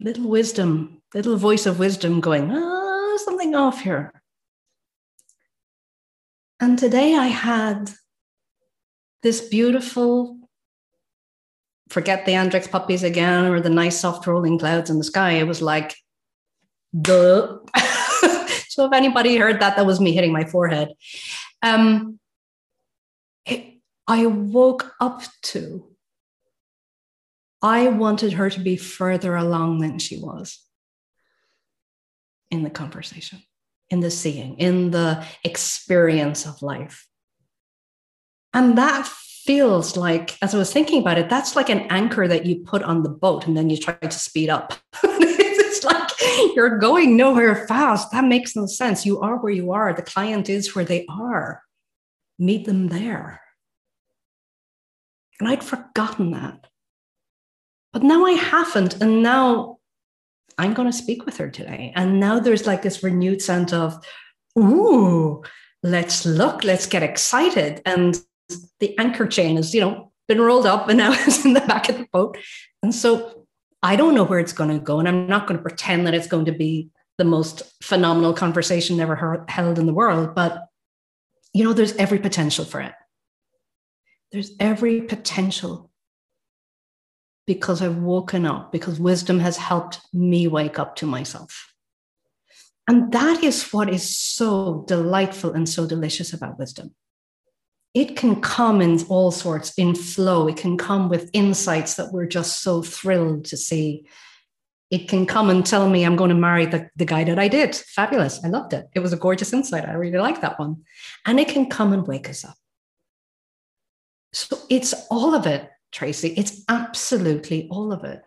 Little 0.00 0.28
wisdom, 0.28 1.02
little 1.14 1.36
voice 1.36 1.66
of 1.66 1.78
wisdom 1.78 2.20
going, 2.20 2.50
ah, 2.52 3.16
something 3.18 3.54
off 3.54 3.80
here. 3.80 4.12
And 6.60 6.78
today 6.78 7.14
I 7.14 7.26
had 7.26 7.92
this 9.22 9.40
beautiful 9.48 10.38
forget 11.88 12.24
the 12.26 12.32
Andrex 12.32 12.70
puppies 12.70 13.02
again 13.02 13.46
or 13.46 13.60
the 13.60 13.70
nice 13.70 14.00
soft 14.00 14.26
rolling 14.26 14.58
clouds 14.58 14.90
in 14.90 14.98
the 14.98 15.04
sky. 15.04 15.32
It 15.32 15.46
was 15.46 15.62
like, 15.62 15.94
duh. 17.00 17.58
so 18.74 18.86
if 18.86 18.92
anybody 18.92 19.36
heard 19.36 19.60
that, 19.60 19.76
that 19.76 19.86
was 19.86 20.00
me 20.00 20.12
hitting 20.12 20.32
my 20.32 20.44
forehead. 20.44 20.88
Um, 21.62 22.18
I 24.06 24.26
woke 24.26 24.94
up 25.00 25.22
to, 25.42 25.86
I 27.62 27.86
wanted 27.88 28.32
her 28.32 28.50
to 28.50 28.60
be 28.60 28.76
further 28.76 29.36
along 29.36 29.78
than 29.78 30.00
she 30.00 30.18
was 30.18 30.60
in 32.50 32.64
the 32.64 32.70
conversation, 32.70 33.42
in 33.90 34.00
the 34.00 34.10
seeing, 34.10 34.58
in 34.58 34.90
the 34.90 35.24
experience 35.44 36.46
of 36.46 36.60
life. 36.60 37.06
And 38.52 38.76
that 38.76 39.06
feels 39.06 39.96
like, 39.96 40.36
as 40.42 40.52
I 40.52 40.58
was 40.58 40.72
thinking 40.72 41.00
about 41.00 41.18
it, 41.18 41.30
that's 41.30 41.54
like 41.54 41.68
an 41.68 41.86
anchor 41.90 42.26
that 42.26 42.44
you 42.44 42.56
put 42.56 42.82
on 42.82 43.04
the 43.04 43.08
boat 43.08 43.46
and 43.46 43.56
then 43.56 43.70
you 43.70 43.76
try 43.76 43.94
to 43.94 44.10
speed 44.10 44.50
up. 44.50 44.74
like 45.92 46.10
you're 46.54 46.78
going 46.78 47.16
nowhere 47.16 47.66
fast. 47.66 48.10
That 48.12 48.24
makes 48.24 48.56
no 48.56 48.66
sense. 48.66 49.06
You 49.06 49.20
are 49.20 49.36
where 49.36 49.52
you 49.52 49.72
are. 49.72 49.92
The 49.92 50.02
client 50.02 50.48
is 50.48 50.74
where 50.74 50.84
they 50.84 51.06
are. 51.08 51.62
Meet 52.38 52.66
them 52.66 52.88
there. 52.88 53.40
And 55.40 55.48
I'd 55.48 55.64
forgotten 55.64 56.32
that. 56.32 56.66
But 57.92 58.02
now 58.02 58.24
I 58.24 58.32
haven't. 58.32 59.00
And 59.00 59.22
now 59.22 59.78
I'm 60.58 60.74
going 60.74 60.90
to 60.90 60.96
speak 60.96 61.26
with 61.26 61.36
her 61.38 61.50
today. 61.50 61.92
And 61.96 62.20
now 62.20 62.38
there's 62.40 62.66
like 62.66 62.82
this 62.82 63.02
renewed 63.02 63.42
sense 63.42 63.72
of, 63.72 64.04
ooh, 64.58 65.42
let's 65.82 66.24
look, 66.24 66.64
let's 66.64 66.86
get 66.86 67.02
excited. 67.02 67.82
And 67.84 68.20
the 68.80 68.96
anchor 68.98 69.26
chain 69.26 69.58
is, 69.58 69.74
you 69.74 69.80
know, 69.80 70.12
been 70.28 70.40
rolled 70.40 70.66
up 70.66 70.88
and 70.88 70.98
now 70.98 71.12
it's 71.26 71.44
in 71.44 71.52
the 71.52 71.60
back 71.60 71.88
of 71.88 71.98
the 71.98 72.06
boat. 72.12 72.38
And 72.82 72.94
so 72.94 73.43
I 73.84 73.96
don't 73.96 74.14
know 74.14 74.24
where 74.24 74.38
it's 74.38 74.54
going 74.54 74.70
to 74.70 74.82
go. 74.82 74.98
And 74.98 75.06
I'm 75.06 75.26
not 75.26 75.46
going 75.46 75.58
to 75.58 75.62
pretend 75.62 76.06
that 76.06 76.14
it's 76.14 76.26
going 76.26 76.46
to 76.46 76.52
be 76.52 76.88
the 77.18 77.24
most 77.24 77.62
phenomenal 77.82 78.32
conversation 78.32 78.98
ever 78.98 79.44
held 79.46 79.78
in 79.78 79.84
the 79.84 79.92
world. 79.92 80.34
But, 80.34 80.68
you 81.52 81.62
know, 81.62 81.74
there's 81.74 81.94
every 81.96 82.18
potential 82.18 82.64
for 82.64 82.80
it. 82.80 82.94
There's 84.32 84.52
every 84.58 85.02
potential 85.02 85.90
because 87.46 87.82
I've 87.82 87.98
woken 87.98 88.46
up, 88.46 88.72
because 88.72 88.98
wisdom 88.98 89.38
has 89.40 89.58
helped 89.58 90.00
me 90.14 90.48
wake 90.48 90.78
up 90.78 90.96
to 90.96 91.06
myself. 91.06 91.74
And 92.88 93.12
that 93.12 93.44
is 93.44 93.70
what 93.70 93.90
is 93.90 94.16
so 94.16 94.84
delightful 94.88 95.52
and 95.52 95.68
so 95.68 95.86
delicious 95.86 96.32
about 96.32 96.58
wisdom. 96.58 96.94
It 97.94 98.16
can 98.16 98.40
come 98.40 98.80
in 98.80 99.00
all 99.08 99.30
sorts, 99.30 99.72
in 99.78 99.94
flow. 99.94 100.48
It 100.48 100.56
can 100.56 100.76
come 100.76 101.08
with 101.08 101.30
insights 101.32 101.94
that 101.94 102.12
we're 102.12 102.26
just 102.26 102.60
so 102.60 102.82
thrilled 102.82 103.44
to 103.46 103.56
see. 103.56 104.06
It 104.90 105.08
can 105.08 105.26
come 105.26 105.48
and 105.48 105.64
tell 105.64 105.88
me 105.88 106.04
I'm 106.04 106.16
going 106.16 106.30
to 106.30 106.34
marry 106.34 106.66
the, 106.66 106.90
the 106.96 107.04
guy 107.04 107.22
that 107.24 107.38
I 107.38 107.46
did. 107.46 107.74
Fabulous. 107.74 108.44
I 108.44 108.48
loved 108.48 108.72
it. 108.72 108.86
It 108.94 109.00
was 109.00 109.12
a 109.12 109.16
gorgeous 109.16 109.52
insight. 109.52 109.88
I 109.88 109.92
really 109.92 110.18
like 110.18 110.40
that 110.40 110.58
one. 110.58 110.82
And 111.24 111.38
it 111.38 111.48
can 111.48 111.70
come 111.70 111.92
and 111.92 112.06
wake 112.06 112.28
us 112.28 112.44
up. 112.44 112.56
So 114.32 114.58
it's 114.68 114.92
all 115.08 115.34
of 115.34 115.46
it, 115.46 115.70
Tracy. 115.92 116.34
It's 116.36 116.64
absolutely 116.68 117.68
all 117.70 117.92
of 117.92 118.02
it. 118.02 118.22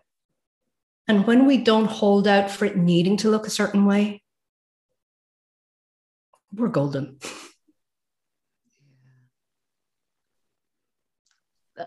And 1.09 1.27
when 1.27 1.45
we 1.45 1.57
don't 1.57 1.85
hold 1.85 2.27
out 2.27 2.49
for 2.49 2.65
it 2.65 2.77
needing 2.77 3.17
to 3.17 3.29
look 3.29 3.47
a 3.47 3.51
certain 3.51 3.85
way, 3.85 4.23
we're 6.53 6.69
golden. 6.69 7.19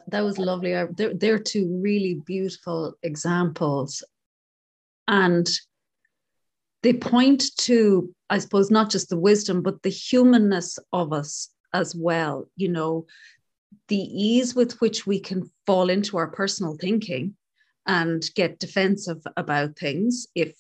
That 0.08 0.20
was 0.20 0.38
lovely. 0.38 0.72
They're, 0.92 1.14
they're 1.14 1.38
two 1.38 1.80
really 1.82 2.20
beautiful 2.26 2.94
examples. 3.02 4.04
And 5.08 5.48
they 6.82 6.94
point 6.94 7.44
to, 7.62 8.14
I 8.28 8.38
suppose, 8.38 8.70
not 8.70 8.90
just 8.90 9.08
the 9.08 9.18
wisdom, 9.18 9.62
but 9.62 9.82
the 9.82 9.90
humanness 9.90 10.78
of 10.92 11.12
us 11.12 11.50
as 11.74 11.94
well. 11.94 12.48
You 12.56 12.68
know, 12.68 13.06
the 13.88 13.98
ease 13.98 14.54
with 14.54 14.80
which 14.80 15.06
we 15.06 15.20
can 15.20 15.50
fall 15.66 15.90
into 15.90 16.16
our 16.16 16.28
personal 16.28 16.76
thinking 16.80 17.34
and 17.86 18.24
get 18.34 18.58
defensive 18.58 19.22
about 19.36 19.76
things 19.76 20.26
if 20.34 20.54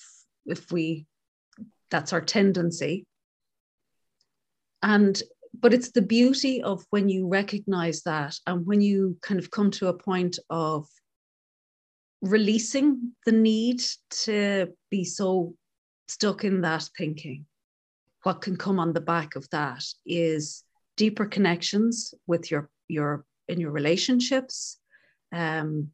if 0.46 0.72
we 0.72 1.06
that's 1.90 2.12
our 2.12 2.20
tendency 2.20 3.06
and 4.82 5.22
but 5.60 5.74
it's 5.74 5.90
the 5.90 6.02
beauty 6.02 6.62
of 6.62 6.84
when 6.90 7.08
you 7.08 7.28
recognize 7.28 8.02
that 8.02 8.36
and 8.46 8.66
when 8.66 8.80
you 8.80 9.16
kind 9.22 9.38
of 9.38 9.50
come 9.50 9.70
to 9.72 9.88
a 9.88 9.94
point 9.96 10.38
of 10.48 10.86
releasing 12.22 13.12
the 13.26 13.32
need 13.32 13.82
to 14.10 14.68
be 14.90 15.04
so 15.04 15.54
stuck 16.08 16.44
in 16.44 16.62
that 16.62 16.88
thinking. 16.96 17.46
What 18.22 18.42
can 18.42 18.56
come 18.56 18.78
on 18.78 18.92
the 18.92 19.00
back 19.00 19.36
of 19.36 19.48
that 19.50 19.84
is 20.04 20.64
deeper 20.96 21.26
connections 21.26 22.12
with 22.26 22.50
your 22.50 22.68
your 22.88 23.24
in 23.48 23.60
your 23.60 23.70
relationships 23.70 24.78
um, 25.32 25.90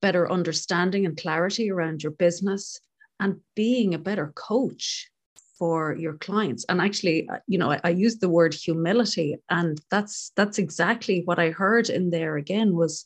better 0.00 0.30
understanding 0.30 1.06
and 1.06 1.16
clarity 1.16 1.70
around 1.70 2.02
your 2.02 2.12
business 2.12 2.80
and 3.20 3.40
being 3.56 3.94
a 3.94 3.98
better 3.98 4.32
coach 4.34 5.10
for 5.58 5.94
your 5.94 6.14
clients. 6.14 6.64
And 6.68 6.80
actually 6.80 7.28
uh, 7.28 7.38
you 7.46 7.58
know 7.58 7.70
I, 7.70 7.80
I 7.84 7.90
used 7.90 8.20
the 8.20 8.28
word 8.28 8.54
humility 8.54 9.36
and 9.50 9.80
that's 9.90 10.32
that's 10.36 10.58
exactly 10.58 11.22
what 11.24 11.38
i 11.38 11.50
heard 11.50 11.88
in 11.88 12.10
there 12.10 12.36
again 12.36 12.74
was 12.74 13.04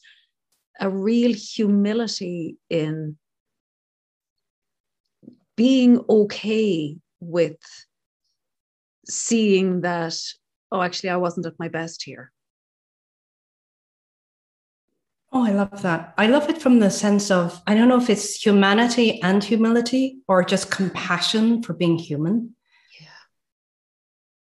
a 0.81 0.89
real 0.89 1.33
humility 1.33 2.57
in 2.71 3.17
being 5.57 6.01
okay 6.09 6.97
with 7.21 7.59
seeing 9.09 9.81
that 9.81 10.17
oh 10.71 10.83
actually 10.83 11.11
i 11.11 11.17
wasn't 11.17 11.47
at 11.47 11.59
my 11.59 11.69
best 11.69 12.03
here 12.03 12.31
Oh, 15.31 15.45
I 15.45 15.51
love 15.51 15.83
that. 15.83 16.15
I 16.17 16.27
love 16.27 16.49
it 16.49 16.61
from 16.61 16.79
the 16.79 16.91
sense 16.91 17.31
of 17.31 17.61
I 17.67 17.75
don't 17.75 17.89
know 17.89 18.01
if 18.01 18.09
it's 18.09 18.43
humanity 18.43 19.23
and 19.23 19.45
humility 19.45 20.19
or 20.27 20.43
just 20.43 20.71
compassion 20.71 21.63
for 21.63 21.75
being 21.75 21.99
human. 21.99 22.57
Yeah. 22.99 23.09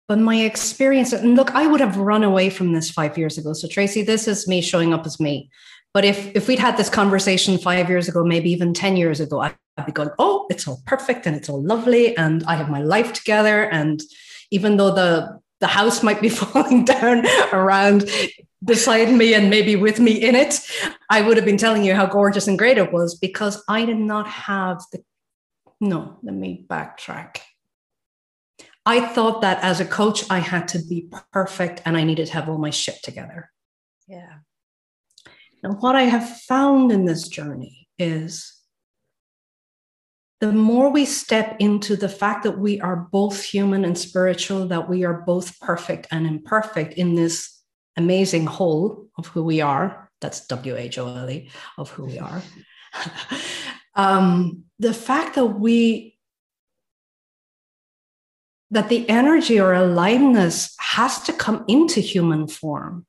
But 0.08 0.20
my 0.20 0.36
experience, 0.36 1.14
and 1.14 1.36
look, 1.36 1.56
I 1.56 1.66
would 1.66 1.80
have 1.82 1.98
run 1.98 2.24
away 2.24 2.52
from 2.52 2.74
this 2.74 2.92
five 2.92 3.18
years 3.18 3.40
ago. 3.40 3.54
So, 3.54 3.68
Tracy, 3.68 4.04
this 4.04 4.28
is 4.28 4.48
me 4.48 4.62
showing 4.62 4.94
up 4.94 5.06
as 5.08 5.20
me. 5.20 5.50
But 5.96 6.06
if 6.06 6.36
if 6.36 6.48
we'd 6.48 6.60
had 6.60 6.78
this 6.78 6.92
conversation 6.92 7.58
five 7.58 7.90
years 7.90 8.08
ago, 8.08 8.24
maybe 8.24 8.52
even 8.52 8.72
10 8.76 8.98
years 8.98 9.20
ago, 9.20 9.42
I'd 9.42 9.56
be 9.84 9.92
going, 9.92 10.10
oh, 10.20 10.46
it's 10.52 10.68
all 10.68 10.84
perfect 10.86 11.26
and 11.26 11.36
it's 11.36 11.50
all 11.50 11.64
lovely. 11.64 12.16
And 12.16 12.44
I 12.44 12.56
have 12.56 12.70
my 12.70 12.84
life 12.84 13.14
together. 13.14 13.64
And 13.64 14.00
even 14.52 14.78
though 14.78 14.94
the 14.94 15.40
the 15.60 15.66
house 15.66 16.04
might 16.04 16.22
be 16.22 16.30
falling 16.42 16.86
down 16.86 17.26
around 17.52 18.08
beside 18.64 19.12
me 19.12 19.34
and 19.34 19.50
maybe 19.50 19.76
with 19.76 20.00
me 20.00 20.12
in 20.12 20.36
it, 20.36 20.60
I 21.10 21.22
would 21.22 21.38
have 21.38 21.46
been 21.46 21.58
telling 21.58 21.84
you 21.84 21.94
how 21.96 22.06
gorgeous 22.06 22.48
and 22.48 22.58
great 22.58 22.78
it 22.78 22.92
was 22.92 23.16
because 23.16 23.64
I 23.68 23.86
did 23.86 23.98
not 23.98 24.28
have 24.28 24.82
the. 24.92 25.04
No, 25.80 26.18
let 26.24 26.34
me 26.34 26.66
backtrack. 26.68 27.38
I 28.86 29.06
thought 29.06 29.42
that 29.42 29.62
as 29.64 29.80
a 29.80 29.86
coach, 29.86 30.24
I 30.30 30.40
had 30.40 30.70
to 30.70 30.80
be 30.80 31.10
perfect 31.34 31.82
and 31.86 31.98
I 31.98 32.04
needed 32.04 32.28
to 32.28 32.34
have 32.34 32.50
all 32.50 32.58
my 32.58 32.70
shit 32.70 33.04
together. 33.04 33.52
Yeah. 34.08 34.38
And 35.62 35.82
what 35.82 35.96
I 35.96 36.04
have 36.04 36.40
found 36.42 36.92
in 36.92 37.06
this 37.06 37.28
journey 37.28 37.90
is 38.00 38.54
the 40.40 40.54
more 40.54 40.90
we 40.90 41.04
step 41.04 41.58
into 41.60 41.96
the 41.96 42.10
fact 42.10 42.44
that 42.44 42.60
we 42.60 42.80
are 42.80 43.08
both 43.12 43.44
human 43.44 43.84
and 43.84 43.98
spiritual, 43.98 44.68
that 44.68 44.88
we 44.88 45.04
are 45.04 45.22
both 45.26 45.60
perfect 45.60 46.08
and 46.12 46.26
imperfect 46.28 46.94
in 46.94 47.16
this 47.16 47.57
amazing 47.98 48.46
whole 48.46 49.08
of 49.18 49.28
who 49.28 49.44
we 49.44 49.62
are. 49.62 50.10
That's 50.22 50.48
W 50.48 50.76
H 50.76 50.98
O 50.98 51.08
L 51.08 51.30
E 51.30 51.50
of 51.78 51.90
who 51.92 52.06
we 52.06 52.20
are. 52.20 52.42
um, 53.96 54.64
the 54.80 54.94
fact 54.94 55.36
that 55.36 55.46
we 55.46 56.18
that 58.70 58.90
the 58.90 59.08
energy 59.10 59.60
or 59.60 59.74
aliveness 59.74 60.76
has 60.80 61.22
to 61.24 61.34
come 61.34 61.64
into 61.68 62.02
human 62.02 62.48
form. 62.48 63.06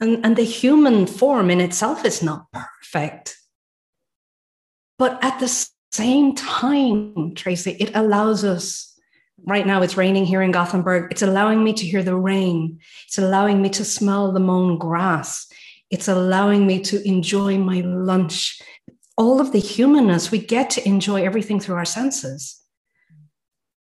And, 0.00 0.24
and 0.24 0.36
the 0.36 0.44
human 0.44 1.06
form 1.06 1.50
in 1.50 1.60
itself 1.60 2.04
is 2.04 2.22
not 2.22 2.46
perfect. 2.52 3.38
But 4.98 5.22
at 5.24 5.38
the 5.40 5.68
same 5.92 6.34
time, 6.34 7.34
Tracy, 7.34 7.72
it 7.80 7.92
allows 7.94 8.44
us 8.44 8.91
right 9.44 9.66
now 9.66 9.82
it's 9.82 9.96
raining 9.96 10.24
here 10.24 10.42
in 10.42 10.52
Gothenburg. 10.52 11.10
It's 11.10 11.22
allowing 11.22 11.64
me 11.64 11.72
to 11.74 11.86
hear 11.86 12.02
the 12.02 12.16
rain. 12.16 12.78
It's 13.06 13.18
allowing 13.18 13.60
me 13.60 13.68
to 13.70 13.84
smell 13.84 14.32
the 14.32 14.40
mown 14.40 14.78
grass. 14.78 15.46
It's 15.90 16.08
allowing 16.08 16.66
me 16.66 16.80
to 16.80 17.06
enjoy 17.06 17.58
my 17.58 17.80
lunch. 17.80 18.60
All 19.18 19.40
of 19.40 19.52
the 19.52 19.58
humanness, 19.58 20.30
we 20.30 20.38
get 20.38 20.70
to 20.70 20.88
enjoy 20.88 21.24
everything 21.24 21.60
through 21.60 21.76
our 21.76 21.84
senses. 21.84 22.60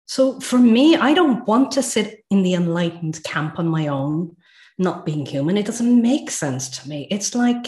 So 0.06 0.38
for 0.40 0.58
me, 0.58 0.94
I 0.94 1.14
don't 1.14 1.46
want 1.48 1.72
to 1.72 1.82
sit 1.82 2.24
in 2.30 2.42
the 2.42 2.54
enlightened 2.54 3.22
camp 3.24 3.58
on 3.58 3.66
my 3.66 3.88
own, 3.88 4.36
not 4.78 5.04
being 5.04 5.26
human. 5.26 5.56
It 5.56 5.66
doesn't 5.66 6.00
make 6.00 6.30
sense 6.30 6.68
to 6.78 6.88
me. 6.88 7.08
It's 7.10 7.34
like, 7.34 7.66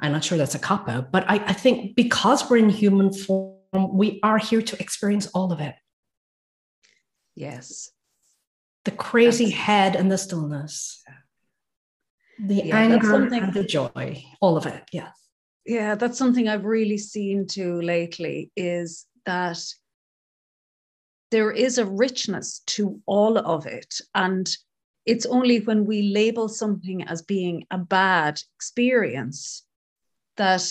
I'm 0.00 0.12
not 0.12 0.24
sure 0.24 0.36
that's 0.36 0.54
a 0.54 0.58
cop 0.58 0.88
out, 0.88 1.10
but 1.10 1.24
I, 1.28 1.36
I 1.36 1.52
think 1.54 1.96
because 1.96 2.48
we're 2.48 2.58
in 2.58 2.68
human 2.68 3.12
form, 3.12 3.59
we 3.72 4.20
are 4.22 4.38
here 4.38 4.62
to 4.62 4.80
experience 4.80 5.26
all 5.28 5.52
of 5.52 5.60
it. 5.60 5.74
Yes. 7.34 7.90
The 8.84 8.90
crazy 8.90 9.50
head 9.50 9.94
and 9.94 10.10
the 10.10 10.18
stillness, 10.18 11.02
the 12.38 12.62
yeah, 12.64 12.76
anger 12.76 13.26
and 13.26 13.52
the 13.52 13.64
joy, 13.64 14.24
all 14.40 14.56
of 14.56 14.66
it. 14.66 14.82
Yes. 14.92 15.12
Yeah, 15.66 15.94
that's 15.94 16.18
something 16.18 16.48
I've 16.48 16.64
really 16.64 16.98
seen 16.98 17.46
too 17.46 17.80
lately 17.82 18.50
is 18.56 19.06
that 19.26 19.62
there 21.30 21.50
is 21.50 21.78
a 21.78 21.86
richness 21.86 22.60
to 22.66 23.00
all 23.06 23.38
of 23.38 23.66
it. 23.66 24.00
And 24.14 24.50
it's 25.06 25.26
only 25.26 25.60
when 25.60 25.84
we 25.84 26.02
label 26.14 26.48
something 26.48 27.02
as 27.04 27.22
being 27.22 27.66
a 27.70 27.78
bad 27.78 28.42
experience 28.56 29.64
that 30.36 30.68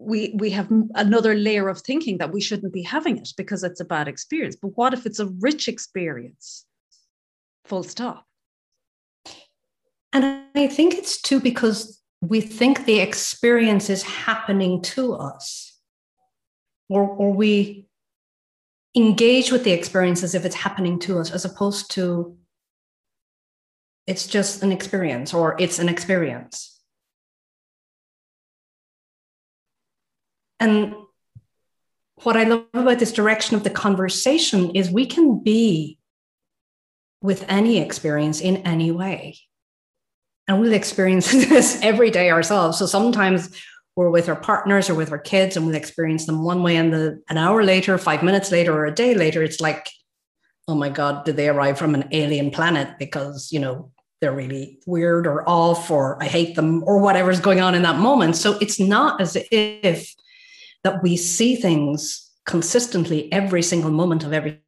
we 0.00 0.32
we 0.34 0.50
have 0.50 0.68
another 0.94 1.34
layer 1.34 1.68
of 1.68 1.80
thinking 1.80 2.18
that 2.18 2.32
we 2.32 2.40
shouldn't 2.40 2.72
be 2.72 2.82
having 2.82 3.18
it 3.18 3.28
because 3.36 3.62
it's 3.62 3.80
a 3.80 3.84
bad 3.84 4.08
experience. 4.08 4.56
But 4.56 4.76
what 4.76 4.94
if 4.94 5.04
it's 5.06 5.18
a 5.18 5.26
rich 5.26 5.68
experience? 5.68 6.64
Full 7.66 7.82
stop. 7.82 8.24
And 10.12 10.42
i 10.56 10.66
think 10.66 10.94
it's 10.94 11.20
too 11.20 11.38
because 11.38 12.02
we 12.20 12.40
think 12.40 12.84
the 12.84 13.00
experience 13.00 13.88
is 13.90 14.02
happening 14.02 14.82
to 14.82 15.14
us. 15.14 15.78
Or 16.88 17.02
or 17.02 17.32
we 17.32 17.86
engage 18.96 19.52
with 19.52 19.64
the 19.64 19.72
experience 19.72 20.22
as 20.22 20.34
if 20.34 20.44
it's 20.44 20.56
happening 20.56 20.98
to 20.98 21.18
us 21.18 21.30
as 21.30 21.44
opposed 21.44 21.90
to 21.92 22.36
it's 24.06 24.26
just 24.26 24.64
an 24.64 24.72
experience 24.72 25.32
or 25.32 25.54
it's 25.60 25.78
an 25.78 25.88
experience 25.88 26.79
And 30.60 30.94
what 32.22 32.36
I 32.36 32.44
love 32.44 32.66
about 32.74 32.98
this 32.98 33.12
direction 33.12 33.56
of 33.56 33.64
the 33.64 33.70
conversation 33.70 34.70
is 34.70 34.90
we 34.90 35.06
can 35.06 35.42
be 35.42 35.98
with 37.22 37.44
any 37.48 37.78
experience 37.78 38.40
in 38.40 38.58
any 38.58 38.90
way. 38.90 39.38
And 40.46 40.60
we'll 40.60 40.72
experience 40.72 41.30
this 41.48 41.80
every 41.82 42.10
day 42.10 42.30
ourselves. 42.30 42.78
So 42.78 42.86
sometimes 42.86 43.56
we're 43.96 44.10
with 44.10 44.28
our 44.28 44.36
partners 44.36 44.88
or 44.88 44.94
with 44.94 45.10
our 45.10 45.18
kids 45.18 45.56
and 45.56 45.66
we'll 45.66 45.74
experience 45.74 46.26
them 46.26 46.44
one 46.44 46.62
way 46.62 46.76
and 46.76 46.92
the 46.92 47.22
an 47.28 47.38
hour 47.38 47.62
later, 47.64 47.96
five 47.98 48.22
minutes 48.22 48.50
later, 48.50 48.72
or 48.72 48.86
a 48.86 48.94
day 48.94 49.14
later, 49.14 49.42
it's 49.42 49.60
like, 49.60 49.88
oh 50.68 50.74
my 50.74 50.88
God, 50.88 51.24
did 51.24 51.36
they 51.36 51.48
arrive 51.48 51.78
from 51.78 51.94
an 51.94 52.08
alien 52.12 52.50
planet? 52.50 52.98
Because, 52.98 53.50
you 53.50 53.58
know, 53.58 53.90
they're 54.20 54.32
really 54.32 54.78
weird 54.86 55.26
or 55.26 55.48
off 55.48 55.90
or 55.90 56.22
I 56.22 56.26
hate 56.26 56.54
them 56.54 56.84
or 56.84 56.98
whatever's 56.98 57.40
going 57.40 57.60
on 57.60 57.74
in 57.74 57.82
that 57.82 57.98
moment. 57.98 58.36
So 58.36 58.58
it's 58.60 58.78
not 58.78 59.20
as 59.20 59.36
if 59.50 60.14
that 60.84 61.02
we 61.02 61.16
see 61.16 61.56
things 61.56 62.30
consistently 62.46 63.32
every 63.32 63.62
single 63.62 63.90
moment 63.90 64.24
of 64.24 64.32
every 64.32 64.60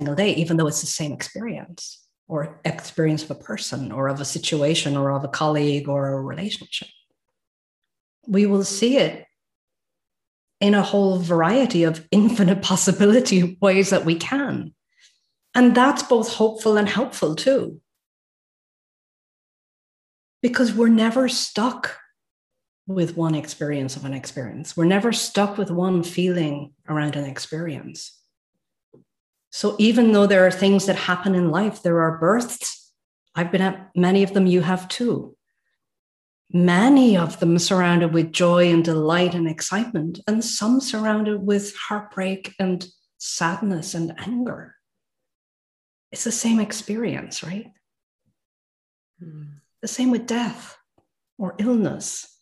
single 0.00 0.14
day, 0.14 0.32
even 0.34 0.56
though 0.56 0.66
it's 0.66 0.80
the 0.80 0.86
same 0.86 1.12
experience 1.12 2.04
or 2.28 2.60
experience 2.64 3.22
of 3.24 3.30
a 3.30 3.34
person 3.34 3.90
or 3.90 4.08
of 4.08 4.20
a 4.20 4.24
situation 4.24 4.96
or 4.96 5.10
of 5.10 5.24
a 5.24 5.28
colleague 5.28 5.88
or 5.88 6.08
a 6.08 6.20
relationship. 6.20 6.88
We 8.26 8.46
will 8.46 8.64
see 8.64 8.98
it 8.98 9.24
in 10.60 10.74
a 10.74 10.82
whole 10.82 11.18
variety 11.18 11.84
of 11.84 12.06
infinite 12.10 12.62
possibility 12.72 13.56
ways 13.60 13.90
that 13.90 14.04
we 14.04 14.14
can. 14.14 14.74
And 15.54 15.74
that's 15.74 16.02
both 16.02 16.34
hopeful 16.34 16.76
and 16.76 16.88
helpful 16.88 17.34
too. 17.34 17.80
Because 20.42 20.72
we're 20.72 20.88
never 20.88 21.28
stuck 21.28 21.98
with 22.88 23.18
one 23.18 23.34
experience 23.34 23.96
of 23.96 24.06
an 24.06 24.14
experience. 24.14 24.74
We're 24.74 24.86
never 24.86 25.12
stuck 25.12 25.58
with 25.58 25.70
one 25.70 26.02
feeling 26.02 26.72
around 26.88 27.16
an 27.16 27.24
experience. 27.24 28.18
So 29.50 29.76
even 29.78 30.12
though 30.12 30.26
there 30.26 30.46
are 30.46 30.50
things 30.50 30.86
that 30.86 30.96
happen 30.96 31.34
in 31.34 31.50
life, 31.50 31.82
there 31.82 32.00
are 32.00 32.16
births. 32.16 32.90
I've 33.34 33.52
been 33.52 33.60
at 33.60 33.90
many 33.94 34.22
of 34.22 34.32
them, 34.32 34.46
you 34.46 34.62
have 34.62 34.88
too. 34.88 35.36
Many 36.50 37.14
of 37.14 37.40
them 37.40 37.58
surrounded 37.58 38.14
with 38.14 38.32
joy 38.32 38.72
and 38.72 38.82
delight 38.82 39.34
and 39.34 39.46
excitement, 39.46 40.20
and 40.26 40.42
some 40.42 40.80
surrounded 40.80 41.42
with 41.42 41.76
heartbreak 41.76 42.54
and 42.58 42.86
sadness 43.18 43.92
and 43.92 44.14
anger. 44.16 44.76
It's 46.10 46.24
the 46.24 46.32
same 46.32 46.58
experience, 46.58 47.42
right? 47.42 47.70
Mm. 49.22 49.56
The 49.82 49.88
same 49.88 50.10
with 50.10 50.26
death 50.26 50.78
or 51.36 51.54
illness 51.58 52.37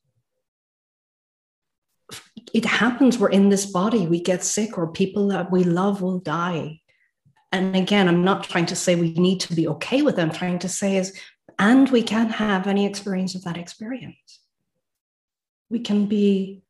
it 2.55 2.65
happens 2.65 3.19
we're 3.19 3.31
in 3.31 3.49
this 3.49 3.67
body 3.67 4.07
we 4.07 4.21
get 4.21 4.45
sick 4.45 4.79
or 4.79 4.87
people 4.87 5.29
that 5.29 5.51
we 5.51 5.65
love 5.65 6.03
will 6.03 6.19
die. 6.19 6.81
And 7.53 7.77
again 7.77 8.09
i'm 8.09 8.25
not 8.25 8.45
trying 8.45 8.67
to 8.67 8.77
say 8.77 8.95
we 8.95 9.13
need 9.15 9.41
to 9.41 9.55
be 9.55 9.69
okay 9.69 10.03
with 10.03 10.17
them. 10.17 10.31
I'm 10.31 10.35
trying 10.35 10.59
to 10.61 10.69
say 10.69 10.97
is 10.97 11.19
and 11.59 11.89
we 11.91 12.03
can 12.03 12.29
have 12.29 12.67
any 12.67 12.85
experience 12.85 13.35
of 13.35 13.45
that 13.45 13.57
experience. 13.57 14.41
We 15.71 15.81
can 15.81 16.07
be 16.07 16.63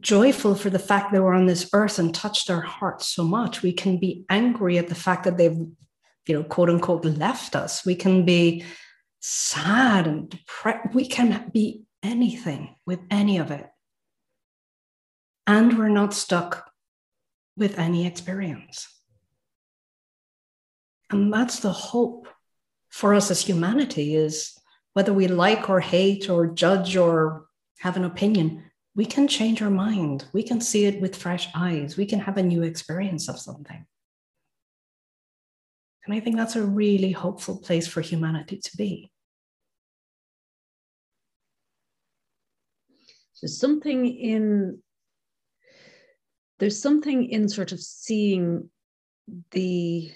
joyful 0.00 0.54
for 0.54 0.70
the 0.70 0.78
fact 0.78 1.12
that 1.12 1.22
we're 1.22 1.34
on 1.34 1.46
this 1.46 1.70
earth 1.72 1.98
and 1.98 2.14
touched 2.14 2.50
our 2.50 2.60
hearts 2.60 3.06
so 3.08 3.24
much. 3.24 3.62
We 3.62 3.72
can 3.72 3.96
be 3.98 4.24
angry 4.28 4.76
at 4.76 4.88
the 4.88 4.94
fact 4.94 5.24
that 5.24 5.38
they've 5.38 5.56
you 6.26 6.34
know 6.34 6.44
quote 6.44 6.70
unquote 6.70 7.04
left 7.04 7.56
us. 7.56 7.84
We 7.86 7.94
can 7.94 8.24
be 8.24 8.64
sad 9.20 10.06
and 10.06 10.28
depressed 10.28 10.94
we 10.94 11.06
can 11.06 11.50
be 11.52 11.84
anything 12.02 12.76
with 12.84 13.00
any 13.10 13.38
of 13.38 13.50
it 13.50 13.66
and 15.46 15.78
we're 15.78 15.88
not 15.88 16.14
stuck 16.14 16.70
with 17.56 17.78
any 17.78 18.06
experience. 18.06 18.88
And 21.10 21.32
that's 21.32 21.60
the 21.60 21.72
hope 21.72 22.26
for 22.88 23.14
us 23.14 23.30
as 23.30 23.40
humanity 23.40 24.14
is 24.14 24.56
whether 24.94 25.12
we 25.12 25.28
like 25.28 25.68
or 25.68 25.80
hate 25.80 26.30
or 26.30 26.46
judge 26.46 26.96
or 26.96 27.46
have 27.80 27.96
an 27.96 28.04
opinion, 28.04 28.62
we 28.94 29.04
can 29.04 29.26
change 29.26 29.60
our 29.60 29.70
mind. 29.70 30.24
We 30.32 30.42
can 30.42 30.60
see 30.60 30.86
it 30.86 31.00
with 31.00 31.16
fresh 31.16 31.48
eyes. 31.54 31.96
We 31.96 32.06
can 32.06 32.20
have 32.20 32.36
a 32.36 32.42
new 32.42 32.62
experience 32.62 33.28
of 33.28 33.38
something. 33.38 33.84
And 36.06 36.14
I 36.14 36.20
think 36.20 36.36
that's 36.36 36.56
a 36.56 36.62
really 36.62 37.12
hopeful 37.12 37.56
place 37.56 37.86
for 37.86 38.00
humanity 38.00 38.58
to 38.58 38.76
be. 38.76 39.10
So, 43.32 43.48
something 43.48 44.06
in 44.06 44.78
there's 46.58 46.80
something 46.80 47.28
in 47.28 47.48
sort 47.48 47.72
of 47.72 47.80
seeing 47.80 48.70
the 49.50 50.10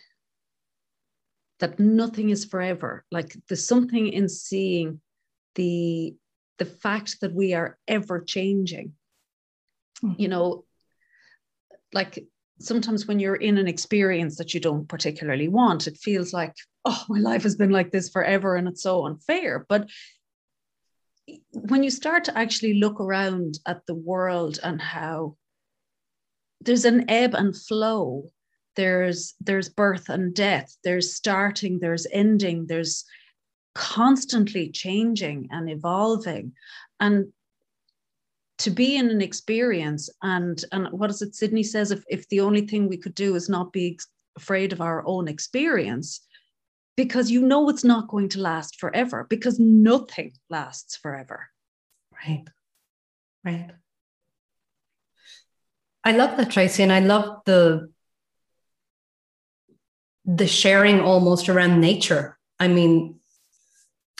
that 1.60 1.80
nothing 1.80 2.30
is 2.30 2.44
forever. 2.44 3.04
Like 3.10 3.36
there's 3.48 3.66
something 3.66 4.08
in 4.08 4.28
seeing 4.28 5.00
the 5.54 6.14
the 6.58 6.64
fact 6.64 7.20
that 7.20 7.34
we 7.34 7.54
are 7.54 7.78
ever 7.86 8.20
changing. 8.20 8.94
Mm. 10.02 10.14
you 10.16 10.28
know 10.28 10.64
like 11.92 12.24
sometimes 12.60 13.08
when 13.08 13.18
you're 13.18 13.34
in 13.34 13.58
an 13.58 13.66
experience 13.66 14.36
that 14.36 14.54
you 14.54 14.60
don't 14.60 14.88
particularly 14.88 15.48
want 15.48 15.88
it 15.88 15.98
feels 15.98 16.32
like 16.32 16.54
oh 16.84 17.04
my 17.08 17.18
life 17.18 17.42
has 17.42 17.56
been 17.56 17.70
like 17.70 17.90
this 17.90 18.08
forever 18.08 18.56
and 18.56 18.68
it's 18.68 18.82
so 18.82 19.06
unfair. 19.06 19.66
But 19.68 19.88
when 21.50 21.82
you 21.82 21.90
start 21.90 22.24
to 22.24 22.38
actually 22.38 22.74
look 22.74 23.00
around 23.00 23.58
at 23.66 23.84
the 23.86 23.94
world 23.94 24.58
and 24.62 24.80
how 24.80 25.36
there's 26.60 26.84
an 26.84 27.08
ebb 27.08 27.34
and 27.34 27.56
flow. 27.56 28.30
There's 28.76 29.34
there's 29.40 29.68
birth 29.68 30.08
and 30.08 30.34
death. 30.34 30.76
There's 30.84 31.14
starting 31.14 31.80
there's 31.80 32.06
ending. 32.12 32.66
There's 32.66 33.04
constantly 33.74 34.70
changing 34.70 35.48
and 35.50 35.70
evolving. 35.70 36.52
And 37.00 37.32
to 38.58 38.70
be 38.70 38.96
in 38.96 39.08
an 39.10 39.20
experience 39.20 40.10
and 40.22 40.64
and 40.72 40.88
what 40.90 41.10
is 41.10 41.22
it 41.22 41.34
sydney 41.34 41.62
says 41.62 41.92
if, 41.92 42.02
if 42.08 42.28
the 42.28 42.40
only 42.40 42.66
thing 42.66 42.88
we 42.88 42.96
could 42.96 43.14
do 43.14 43.36
is 43.36 43.48
not 43.48 43.72
be 43.72 43.96
afraid 44.36 44.72
of 44.72 44.80
our 44.80 45.06
own 45.06 45.28
experience 45.28 46.26
because 46.96 47.30
you 47.30 47.40
know 47.42 47.68
it's 47.68 47.84
not 47.84 48.08
going 48.08 48.28
to 48.28 48.40
last 48.40 48.80
forever 48.80 49.24
because 49.30 49.60
nothing 49.60 50.32
lasts 50.50 50.96
forever. 50.96 51.48
Right. 52.26 52.44
Right 53.44 53.70
I 56.08 56.12
love 56.12 56.38
that, 56.38 56.50
Tracy, 56.50 56.82
and 56.82 56.90
I 56.90 57.00
love 57.00 57.42
the 57.44 57.92
the 60.24 60.46
sharing 60.46 61.00
almost 61.00 61.50
around 61.50 61.82
nature. 61.82 62.38
I 62.58 62.68
mean, 62.68 63.16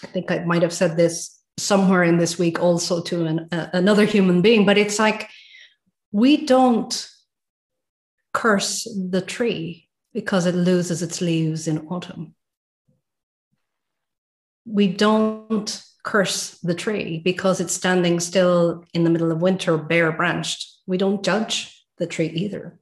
I 0.04 0.08
think 0.08 0.30
I 0.30 0.40
might 0.40 0.60
have 0.60 0.74
said 0.74 0.98
this 0.98 1.40
somewhere 1.56 2.02
in 2.02 2.18
this 2.18 2.38
week 2.38 2.60
also 2.60 3.00
to 3.04 3.24
an, 3.24 3.48
uh, 3.52 3.70
another 3.72 4.04
human 4.04 4.42
being, 4.42 4.66
but 4.66 4.76
it's 4.76 4.98
like 4.98 5.30
we 6.12 6.44
don't 6.44 7.08
curse 8.34 8.86
the 9.10 9.22
tree 9.22 9.88
because 10.12 10.44
it 10.44 10.54
loses 10.54 11.02
its 11.02 11.22
leaves 11.22 11.66
in 11.66 11.86
autumn. 11.88 12.34
We 14.66 14.88
don't 14.88 15.82
curse 16.02 16.58
the 16.58 16.74
tree 16.74 17.20
because 17.24 17.60
it's 17.60 17.72
standing 17.72 18.20
still 18.20 18.84
in 18.92 19.04
the 19.04 19.10
middle 19.10 19.32
of 19.32 19.40
winter, 19.40 19.78
bare 19.78 20.12
branched. 20.12 20.66
We 20.86 20.98
don't 20.98 21.24
judge 21.24 21.76
the 21.98 22.06
tree 22.06 22.28
either. 22.28 22.78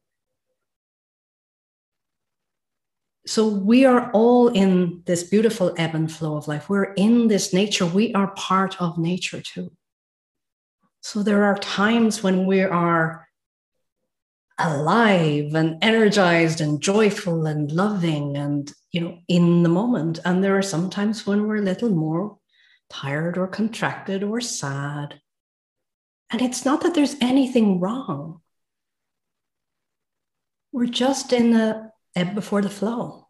So 3.26 3.48
we 3.48 3.84
are 3.84 4.10
all 4.12 4.48
in 4.48 5.02
this 5.04 5.24
beautiful 5.24 5.74
ebb 5.76 5.96
and 5.96 6.10
flow 6.10 6.36
of 6.36 6.46
life. 6.46 6.68
We're 6.68 6.94
in 6.94 7.26
this 7.26 7.52
nature. 7.52 7.84
We 7.84 8.14
are 8.14 8.28
part 8.28 8.80
of 8.80 8.98
nature 8.98 9.40
too. 9.40 9.72
So 11.00 11.22
there 11.22 11.44
are 11.44 11.58
times 11.58 12.22
when 12.22 12.46
we 12.46 12.62
are 12.62 13.26
alive 14.58 15.54
and 15.54 15.78
energized 15.82 16.60
and 16.60 16.80
joyful 16.80 17.46
and 17.46 17.70
loving 17.70 18.36
and 18.36 18.72
you 18.90 19.00
know 19.02 19.18
in 19.28 19.62
the 19.62 19.68
moment 19.68 20.18
and 20.24 20.42
there 20.42 20.56
are 20.56 20.62
sometimes 20.62 21.26
when 21.26 21.46
we're 21.46 21.56
a 21.56 21.62
little 21.62 21.90
more 21.90 22.38
tired 22.88 23.36
or 23.36 23.46
contracted 23.46 24.22
or 24.22 24.40
sad 24.40 25.20
and 26.30 26.40
it's 26.40 26.64
not 26.64 26.80
that 26.80 26.94
there's 26.94 27.16
anything 27.20 27.80
wrong 27.80 28.40
we're 30.76 30.86
just 30.86 31.32
in 31.32 31.50
the 31.50 31.90
ebb 32.14 32.34
before 32.34 32.62
the 32.62 32.70
flow 32.70 33.26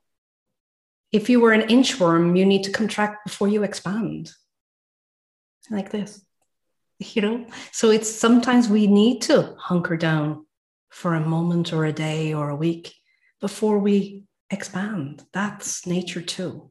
if 1.13 1.31
you 1.31 1.41
were 1.41 1.53
an 1.53 1.69
inchworm 1.69 2.37
you 2.39 2.45
need 2.45 2.65
to 2.65 2.73
contract 2.73 3.25
before 3.25 3.49
you 3.49 3.63
expand 3.63 4.31
like 5.71 5.91
this 5.91 6.25
you 6.99 7.23
know 7.23 7.47
so 7.73 7.91
it's 7.91 8.11
sometimes 8.11 8.69
we 8.69 8.87
need 8.87 9.23
to 9.23 9.55
hunker 9.59 9.97
down 9.97 10.45
for 10.91 11.15
a 11.15 11.21
moment 11.21 11.73
or 11.73 11.85
a 11.85 11.93
day 11.93 12.35
or 12.35 12.51
a 12.51 12.57
week 12.57 12.95
before 13.41 13.79
we 13.79 14.25
expand. 14.51 15.25
That's 15.33 15.87
nature 15.87 16.23
too. 16.23 16.71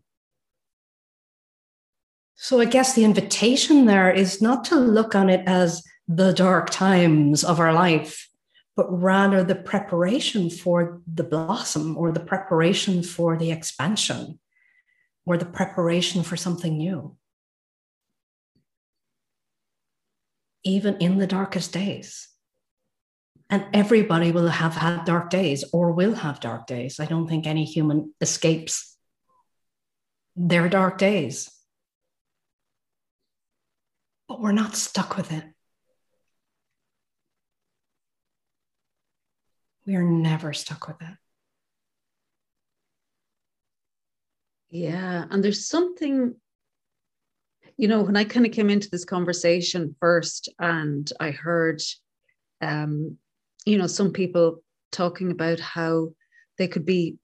So 2.35 2.59
I 2.59 2.65
guess 2.65 2.93
the 2.93 3.05
invitation 3.05 3.85
there 3.85 4.11
is 4.11 4.41
not 4.41 4.65
to 4.65 4.75
look 4.75 5.15
on 5.15 5.29
it 5.29 5.47
as 5.47 5.83
the 6.07 6.33
dark 6.33 6.69
times 6.69 7.43
of 7.43 7.59
our 7.59 7.73
life, 7.73 8.29
but 8.75 8.87
rather 8.91 9.43
the 9.43 9.55
preparation 9.55 10.49
for 10.49 11.01
the 11.11 11.23
blossom 11.23 11.97
or 11.97 12.11
the 12.11 12.19
preparation 12.19 13.01
for 13.03 13.37
the 13.37 13.51
expansion 13.51 14.39
or 15.25 15.37
the 15.37 15.45
preparation 15.45 16.23
for 16.23 16.35
something 16.35 16.77
new. 16.77 17.15
Even 20.63 20.97
in 20.97 21.17
the 21.17 21.27
darkest 21.27 21.71
days. 21.71 22.27
And 23.49 23.65
everybody 23.73 24.31
will 24.31 24.47
have 24.47 24.73
had 24.73 25.05
dark 25.05 25.29
days 25.29 25.63
or 25.71 25.91
will 25.91 26.15
have 26.15 26.39
dark 26.39 26.65
days. 26.67 26.99
I 26.99 27.05
don't 27.05 27.27
think 27.27 27.45
any 27.45 27.63
human 27.63 28.13
escapes 28.19 28.97
their 30.35 30.67
dark 30.67 30.97
days. 30.97 31.51
But 34.27 34.41
we're 34.41 34.51
not 34.51 34.75
stuck 34.75 35.15
with 35.15 35.31
it. 35.31 35.45
We 39.85 39.95
are 39.95 40.03
never 40.03 40.53
stuck 40.53 40.87
with 40.87 41.01
it. 41.01 41.17
Yeah. 44.69 45.25
And 45.29 45.43
there's 45.43 45.67
something, 45.67 46.35
you 47.77 47.87
know, 47.87 48.01
when 48.01 48.17
I 48.17 48.23
kind 48.23 48.45
of 48.45 48.51
came 48.51 48.69
into 48.69 48.89
this 48.89 49.05
conversation 49.05 49.95
first 49.99 50.49
and 50.59 51.09
I 51.19 51.31
heard 51.31 51.81
um, 52.61 53.17
you 53.65 53.77
know, 53.77 53.87
some 53.87 54.11
people 54.11 54.63
talking 54.91 55.31
about 55.31 55.59
how 55.59 56.09
they 56.57 56.67
could 56.67 56.85
be 56.85 57.17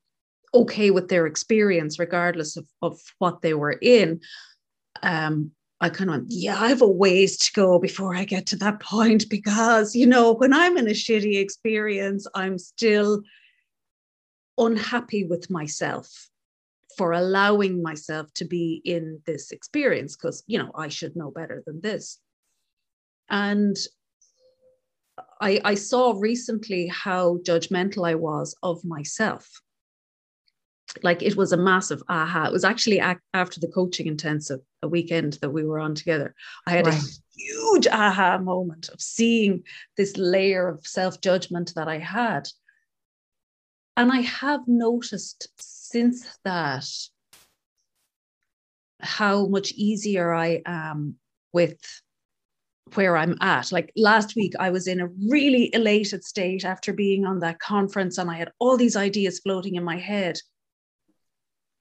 okay 0.54 0.92
with 0.92 1.08
their 1.08 1.28
experience, 1.28 2.00
regardless 2.00 2.58
of, 2.58 2.68
of 2.82 3.00
what 3.20 3.42
they 3.42 3.54
were 3.54 3.72
in. 3.72 4.20
Um, 5.02 5.52
I 5.82 5.90
kind 5.90 6.12
of 6.12 6.18
went, 6.18 6.26
yeah, 6.30 6.62
I 6.62 6.70
have 6.70 6.84
a 6.84 6.88
ways 6.88 7.38
to 7.38 7.52
go 7.54 7.80
before 7.80 8.16
I 8.16 8.24
get 8.24 8.46
to 8.48 8.56
that 8.58 8.80
point 8.80 9.28
because, 9.30 9.96
you 9.96 10.06
know, 10.06 10.32
when 10.32 10.54
I'm 10.54 10.78
in 10.78 10.88
a 10.88 10.92
shitty 10.92 11.40
experience, 11.40 12.28
I'm 12.36 12.60
still 12.60 13.24
unhappy 14.60 15.26
with 15.26 15.50
myself 15.50 16.30
for 16.98 17.14
allowing 17.14 17.82
myself 17.82 18.32
to 18.36 18.46
be 18.46 18.82
in 18.86 19.22
this 19.26 19.52
experience 19.52 20.16
because, 20.16 20.44
you 20.46 20.60
know, 20.60 20.72
I 20.76 20.88
should 20.88 21.16
know 21.16 21.32
better 21.32 21.64
than 21.66 21.82
this. 21.82 22.20
And 23.30 23.76
I, 25.40 25.62
I 25.66 25.74
saw 25.74 26.14
recently 26.16 26.88
how 26.88 27.38
judgmental 27.38 28.08
I 28.08 28.16
was 28.16 28.54
of 28.62 28.86
myself. 28.86 29.50
Like 31.02 31.24
it 31.24 31.36
was 31.36 31.54
a 31.54 31.58
massive 31.58 32.04
aha. 32.08 32.46
It 32.46 32.52
was 32.52 32.66
actually 32.66 33.00
after 33.00 33.60
the 33.60 33.72
coaching 33.74 34.06
intensive, 34.06 34.60
a 34.82 34.88
weekend 34.88 35.34
that 35.42 35.52
we 35.52 35.64
were 35.64 35.80
on 35.80 35.96
together. 35.96 36.36
I 36.66 36.72
had 36.72 36.88
right. 36.88 36.96
a 36.96 37.08
huge 37.36 37.88
aha 37.88 38.38
moment 38.38 38.90
of 38.90 39.02
seeing 39.02 39.64
this 39.98 40.18
layer 40.18 40.68
of 40.68 40.86
self 40.86 41.22
judgment 41.22 41.74
that 41.76 41.88
I 41.88 41.98
had. 41.98 42.48
And 43.98 44.12
I 44.12 44.22
have 44.22 44.68
noticed 44.68 45.50
since 45.60 46.38
that 46.44 46.88
how 49.00 49.48
much 49.48 49.72
easier 49.74 50.34
I 50.34 50.62
am 50.66 51.16
with 51.54 51.80
where 52.94 53.16
I'm 53.18 53.38
at. 53.42 53.72
Like 53.72 53.92
last 53.96 54.36
week, 54.36 54.54
I 54.60 54.70
was 54.70 54.88
in 54.88 55.00
a 55.00 55.10
really 55.30 55.74
elated 55.74 56.24
state 56.24 56.66
after 56.66 56.94
being 56.94 57.26
on 57.26 57.40
that 57.40 57.60
conference, 57.60 58.18
and 58.18 58.30
I 58.30 58.36
had 58.36 58.52
all 58.60 58.78
these 58.78 58.96
ideas 58.96 59.40
floating 59.40 59.76
in 59.76 59.84
my 59.84 59.98
head. 59.98 60.40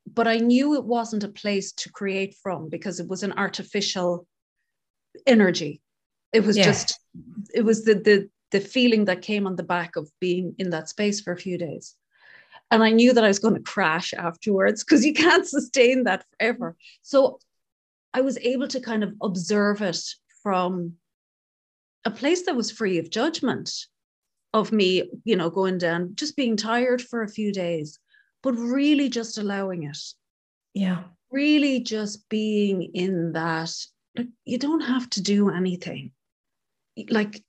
But 0.07 0.27
I 0.27 0.37
knew 0.37 0.75
it 0.75 0.85
wasn't 0.85 1.25
a 1.25 1.29
place 1.29 1.73
to 1.73 1.91
create 1.91 2.35
from 2.43 2.69
because 2.69 3.01
it 3.01 3.09
was 3.09 3.23
an 3.23 3.33
artificial 3.33 4.27
energy. 5.27 5.81
It 6.33 6.45
was 6.45 6.57
yeah. 6.57 6.65
just, 6.65 6.99
it 7.55 7.63
was 7.63 7.85
the 7.85 7.95
the 7.95 8.29
the 8.51 8.61
feeling 8.61 9.05
that 9.05 9.23
came 9.23 9.47
on 9.47 9.57
the 9.57 9.63
back 9.63 9.97
of 9.97 10.11
being 10.21 10.55
in 10.59 10.71
that 10.71 10.89
space 10.89 11.21
for 11.21 11.33
a 11.33 11.39
few 11.39 11.57
days. 11.57 11.95
And 12.71 12.83
I 12.83 12.91
knew 12.91 13.13
that 13.13 13.25
I 13.25 13.29
was 13.29 13.39
going 13.39 13.55
to 13.55 13.61
crash 13.61 14.13
afterwards 14.13 14.85
because 14.85 15.05
you 15.05 15.13
can't 15.15 15.47
sustain 15.47 16.05
that 16.05 16.25
forever. 16.39 16.77
So 17.03 17.39
I 18.13 18.21
was 18.21 18.39
able 18.39 18.69
to 18.69 18.81
kind 18.81 19.05
of 19.05 19.15
observe 19.23 19.83
it 19.83 20.01
from 20.43 20.95
a 22.05 22.11
place 22.11 22.47
that 22.47 22.57
was 22.57 22.71
free 22.71 22.99
of 22.99 23.11
judgment 23.11 23.71
of 24.53 24.73
me, 24.73 25.11
you 25.25 25.37
know, 25.37 25.51
going 25.51 25.79
down, 25.79 26.13
just 26.15 26.37
being 26.37 26.57
tired 26.57 27.01
for 27.03 27.23
a 27.23 27.29
few 27.29 27.53
days, 27.53 27.99
but 28.43 28.53
really 28.53 29.09
just 29.09 29.39
allowing 29.39 29.85
it. 29.85 29.99
Yeah. 30.75 31.05
Really 31.31 31.81
just 31.81 32.29
being 32.29 32.83
in 32.95 33.33
that. 33.33 33.73
Like, 34.17 34.29
you 34.45 34.59
don't 34.59 34.81
have 34.81 35.09
to 35.11 35.23
do 35.23 35.51
anything. 35.51 36.13
Like 37.09 37.43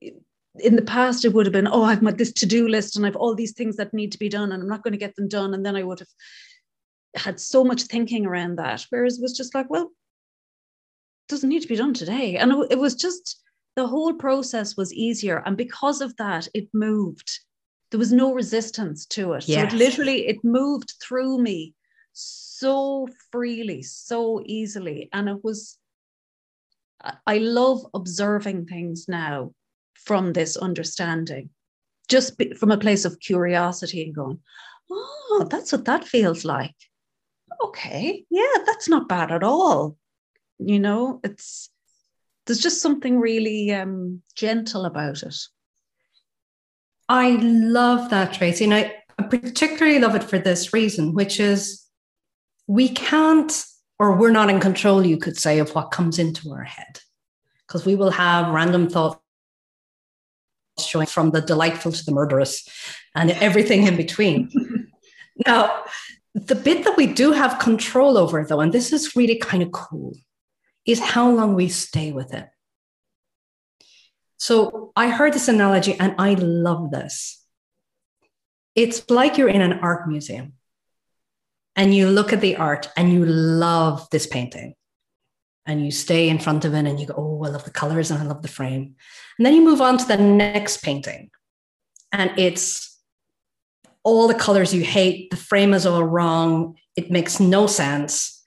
in 0.00 0.76
the 0.76 0.82
past, 0.82 1.24
it 1.24 1.32
would 1.32 1.46
have 1.46 1.52
been, 1.52 1.68
oh, 1.68 1.84
I've 1.84 2.02
got 2.02 2.18
this 2.18 2.32
to 2.32 2.46
do 2.46 2.68
list 2.68 2.96
and 2.96 3.06
I've 3.06 3.16
all 3.16 3.34
these 3.34 3.52
things 3.52 3.76
that 3.76 3.94
need 3.94 4.12
to 4.12 4.18
be 4.18 4.28
done 4.28 4.52
and 4.52 4.62
I'm 4.62 4.68
not 4.68 4.82
going 4.82 4.92
to 4.92 4.98
get 4.98 5.16
them 5.16 5.28
done. 5.28 5.54
And 5.54 5.64
then 5.64 5.76
I 5.76 5.82
would 5.82 6.00
have 6.00 6.08
had 7.14 7.40
so 7.40 7.64
much 7.64 7.82
thinking 7.82 8.26
around 8.26 8.56
that. 8.56 8.86
Whereas 8.90 9.18
it 9.18 9.22
was 9.22 9.36
just 9.36 9.54
like, 9.54 9.70
well, 9.70 9.84
it 9.84 11.28
doesn't 11.28 11.48
need 11.48 11.62
to 11.62 11.68
be 11.68 11.76
done 11.76 11.94
today. 11.94 12.36
And 12.36 12.52
it 12.70 12.78
was 12.78 12.94
just 12.94 13.42
the 13.76 13.86
whole 13.86 14.14
process 14.14 14.76
was 14.76 14.92
easier. 14.92 15.42
And 15.46 15.56
because 15.56 16.00
of 16.00 16.16
that, 16.16 16.48
it 16.54 16.68
moved. 16.72 17.40
There 17.90 17.98
was 17.98 18.12
no 18.12 18.34
resistance 18.34 19.06
to 19.06 19.34
it. 19.34 19.48
Yes. 19.48 19.70
So 19.70 19.76
it 19.76 19.78
literally 19.78 20.26
it 20.28 20.44
moved 20.44 20.94
through 21.02 21.38
me 21.38 21.74
so 22.12 23.08
freely, 23.30 23.82
so 23.82 24.42
easily. 24.44 25.08
And 25.12 25.28
it 25.28 25.42
was 25.42 25.78
I 27.26 27.38
love 27.38 27.86
observing 27.94 28.66
things 28.66 29.06
now 29.08 29.52
from 29.94 30.32
this 30.32 30.56
understanding, 30.56 31.50
just 32.08 32.40
from 32.58 32.70
a 32.70 32.78
place 32.78 33.04
of 33.04 33.20
curiosity 33.20 34.02
and 34.02 34.14
going, 34.14 34.40
oh, 34.90 35.46
that's 35.50 35.70
what 35.72 35.84
that 35.84 36.04
feels 36.04 36.44
like. 36.44 36.74
Okay, 37.62 38.24
yeah, 38.30 38.64
that's 38.66 38.88
not 38.88 39.08
bad 39.08 39.30
at 39.30 39.42
all 39.42 39.96
you 40.58 40.78
know 40.78 41.20
it's 41.22 41.70
there's 42.46 42.60
just 42.60 42.80
something 42.80 43.20
really 43.20 43.72
um, 43.72 44.22
gentle 44.34 44.84
about 44.84 45.22
it 45.22 45.36
i 47.08 47.30
love 47.40 48.10
that 48.10 48.32
tracy 48.32 48.64
and 48.64 48.74
I, 48.74 48.94
particularly 49.30 49.98
love 49.98 50.14
it 50.14 50.24
for 50.24 50.38
this 50.38 50.72
reason 50.72 51.12
which 51.12 51.40
is 51.40 51.84
we 52.66 52.88
can't 52.88 53.64
or 53.98 54.16
we're 54.16 54.30
not 54.30 54.50
in 54.50 54.60
control 54.60 55.04
you 55.04 55.16
could 55.16 55.36
say 55.36 55.58
of 55.58 55.74
what 55.74 55.90
comes 55.90 56.18
into 56.18 56.52
our 56.52 56.62
head 56.62 57.00
because 57.66 57.84
we 57.84 57.94
will 57.94 58.10
have 58.10 58.54
random 58.54 58.88
thoughts 58.88 59.20
showing 60.78 61.06
from 61.06 61.32
the 61.32 61.40
delightful 61.40 61.90
to 61.90 62.04
the 62.04 62.12
murderous 62.12 62.66
and 63.16 63.32
everything 63.32 63.86
in 63.86 63.96
between 63.96 64.48
now 65.46 65.82
the 66.34 66.54
bit 66.54 66.84
that 66.84 66.96
we 66.96 67.06
do 67.06 67.32
have 67.32 67.58
control 67.58 68.16
over 68.16 68.44
though 68.44 68.60
and 68.60 68.72
this 68.72 68.92
is 68.92 69.16
really 69.16 69.36
kind 69.36 69.62
of 69.62 69.72
cool 69.72 70.14
is 70.88 71.00
how 71.00 71.30
long 71.30 71.54
we 71.54 71.68
stay 71.68 72.12
with 72.12 72.32
it. 72.32 72.48
So 74.38 74.92
I 74.96 75.08
heard 75.08 75.32
this 75.32 75.48
analogy 75.48 75.98
and 75.98 76.14
I 76.18 76.34
love 76.34 76.90
this. 76.90 77.44
It's 78.74 79.10
like 79.10 79.36
you're 79.36 79.48
in 79.48 79.60
an 79.60 79.80
art 79.80 80.08
museum 80.08 80.54
and 81.74 81.94
you 81.94 82.08
look 82.08 82.32
at 82.32 82.40
the 82.40 82.56
art 82.56 82.88
and 82.96 83.12
you 83.12 83.26
love 83.26 84.08
this 84.10 84.26
painting 84.26 84.74
and 85.66 85.84
you 85.84 85.90
stay 85.90 86.28
in 86.28 86.38
front 86.38 86.64
of 86.64 86.72
it 86.74 86.86
and 86.86 86.98
you 86.98 87.06
go, 87.06 87.14
Oh, 87.16 87.44
I 87.44 87.48
love 87.48 87.64
the 87.64 87.70
colors 87.70 88.10
and 88.10 88.22
I 88.22 88.24
love 88.24 88.42
the 88.42 88.48
frame. 88.48 88.94
And 89.38 89.44
then 89.46 89.54
you 89.54 89.62
move 89.62 89.80
on 89.80 89.98
to 89.98 90.06
the 90.06 90.16
next 90.16 90.82
painting 90.82 91.30
and 92.12 92.32
it's 92.38 92.96
all 94.04 94.28
the 94.28 94.34
colors 94.34 94.72
you 94.72 94.82
hate, 94.82 95.30
the 95.30 95.36
frame 95.36 95.74
is 95.74 95.84
all 95.84 96.02
wrong, 96.04 96.76
it 96.96 97.10
makes 97.10 97.40
no 97.40 97.66
sense. 97.66 98.42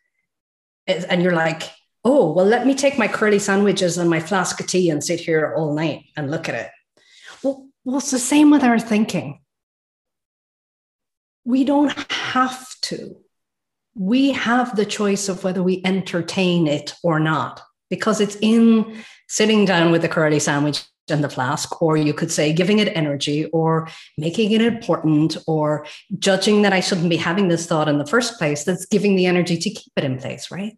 And 0.88 1.22
you're 1.22 1.36
like, 1.36 1.64
oh, 2.04 2.32
well, 2.32 2.46
let 2.46 2.66
me 2.66 2.74
take 2.74 2.98
my 2.98 3.08
curly 3.08 3.40
sandwiches 3.40 3.98
and 3.98 4.10
my 4.10 4.20
flask 4.20 4.60
of 4.60 4.68
tea 4.68 4.90
and 4.90 5.04
sit 5.04 5.20
here 5.20 5.54
all 5.56 5.74
night 5.74 6.06
and 6.18 6.32
look 6.32 6.50
at 6.50 6.56
it. 6.56 6.72
Well, 7.44 7.68
Well, 7.84 7.98
it's 7.98 8.12
the 8.12 8.20
same 8.20 8.52
with 8.52 8.64
our 8.64 8.80
thinking. 8.80 9.42
We 11.44 11.64
don't 11.64 11.92
have 12.12 12.80
to. 12.82 13.18
We 13.96 14.32
have 14.32 14.76
the 14.76 14.86
choice 14.86 15.30
of 15.30 15.44
whether 15.44 15.64
we 15.64 15.82
entertain 15.84 16.68
it 16.68 16.94
or 17.04 17.20
not, 17.20 17.62
because 17.90 18.22
it's 18.22 18.38
in 18.42 19.04
sitting 19.28 19.66
down 19.66 19.92
with 19.92 20.04
the 20.04 20.10
curly 20.10 20.40
sandwich 20.40 20.84
and 21.10 21.24
the 21.24 21.30
flask, 21.30 21.82
or 21.82 21.98
you 21.98 22.14
could 22.14 22.32
say 22.32 22.54
giving 22.54 22.80
it 22.80 22.96
energy, 22.96 23.46
or 23.46 23.90
making 24.18 24.52
it 24.52 24.62
important, 24.62 25.36
or 25.48 25.86
judging 26.20 26.62
that 26.62 26.74
I 26.74 26.80
shouldn't 26.80 27.10
be 27.10 27.18
having 27.18 27.48
this 27.48 27.66
thought 27.66 27.90
in 27.90 27.98
the 27.98 28.06
first 28.06 28.38
place, 28.38 28.64
that's 28.64 28.86
giving 28.86 29.16
the 29.16 29.26
energy 29.26 29.58
to 29.58 29.70
keep 29.70 29.92
it 29.98 30.04
in 30.04 30.20
place, 30.20 30.52
right? 30.52 30.78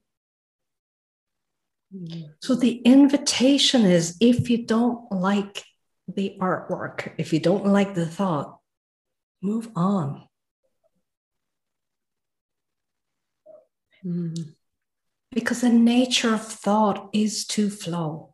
So 2.40 2.56
the 2.56 2.78
invitation 2.80 3.86
is 3.86 4.18
if 4.20 4.50
you 4.50 4.66
don't 4.66 5.12
like 5.12 5.64
the 6.08 6.36
artwork, 6.40 7.14
if 7.18 7.32
you 7.34 7.40
don't 7.40 7.66
like 7.66 7.94
the 7.94 8.06
thought, 8.06 8.60
move 9.42 9.70
on. 9.76 10.24
Mm. 14.06 14.56
Because 15.32 15.62
the 15.62 15.70
nature 15.70 16.34
of 16.34 16.46
thought 16.46 17.10
is 17.14 17.46
to 17.48 17.70
flow. 17.70 18.34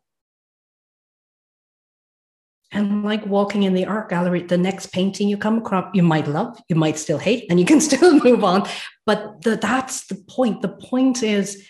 And 2.72 3.04
like 3.04 3.26
walking 3.26 3.64
in 3.64 3.74
the 3.74 3.86
art 3.86 4.10
gallery, 4.10 4.44
the 4.44 4.58
next 4.58 4.92
painting 4.94 5.28
you 5.28 5.38
come 5.38 5.58
across, 5.58 5.90
you 5.94 6.04
might 6.04 6.28
love, 6.28 6.60
you 6.70 6.76
might 6.76 6.98
still 6.98 7.18
hate, 7.18 7.48
and 7.50 7.60
you 7.60 7.66
can 7.66 7.82
still 7.90 8.24
move 8.24 8.44
on. 8.44 8.68
But 9.06 9.42
the, 9.42 9.56
that's 9.58 10.08
the 10.08 10.16
point. 10.16 10.62
The 10.62 10.70
point 10.70 11.24
is 11.24 11.68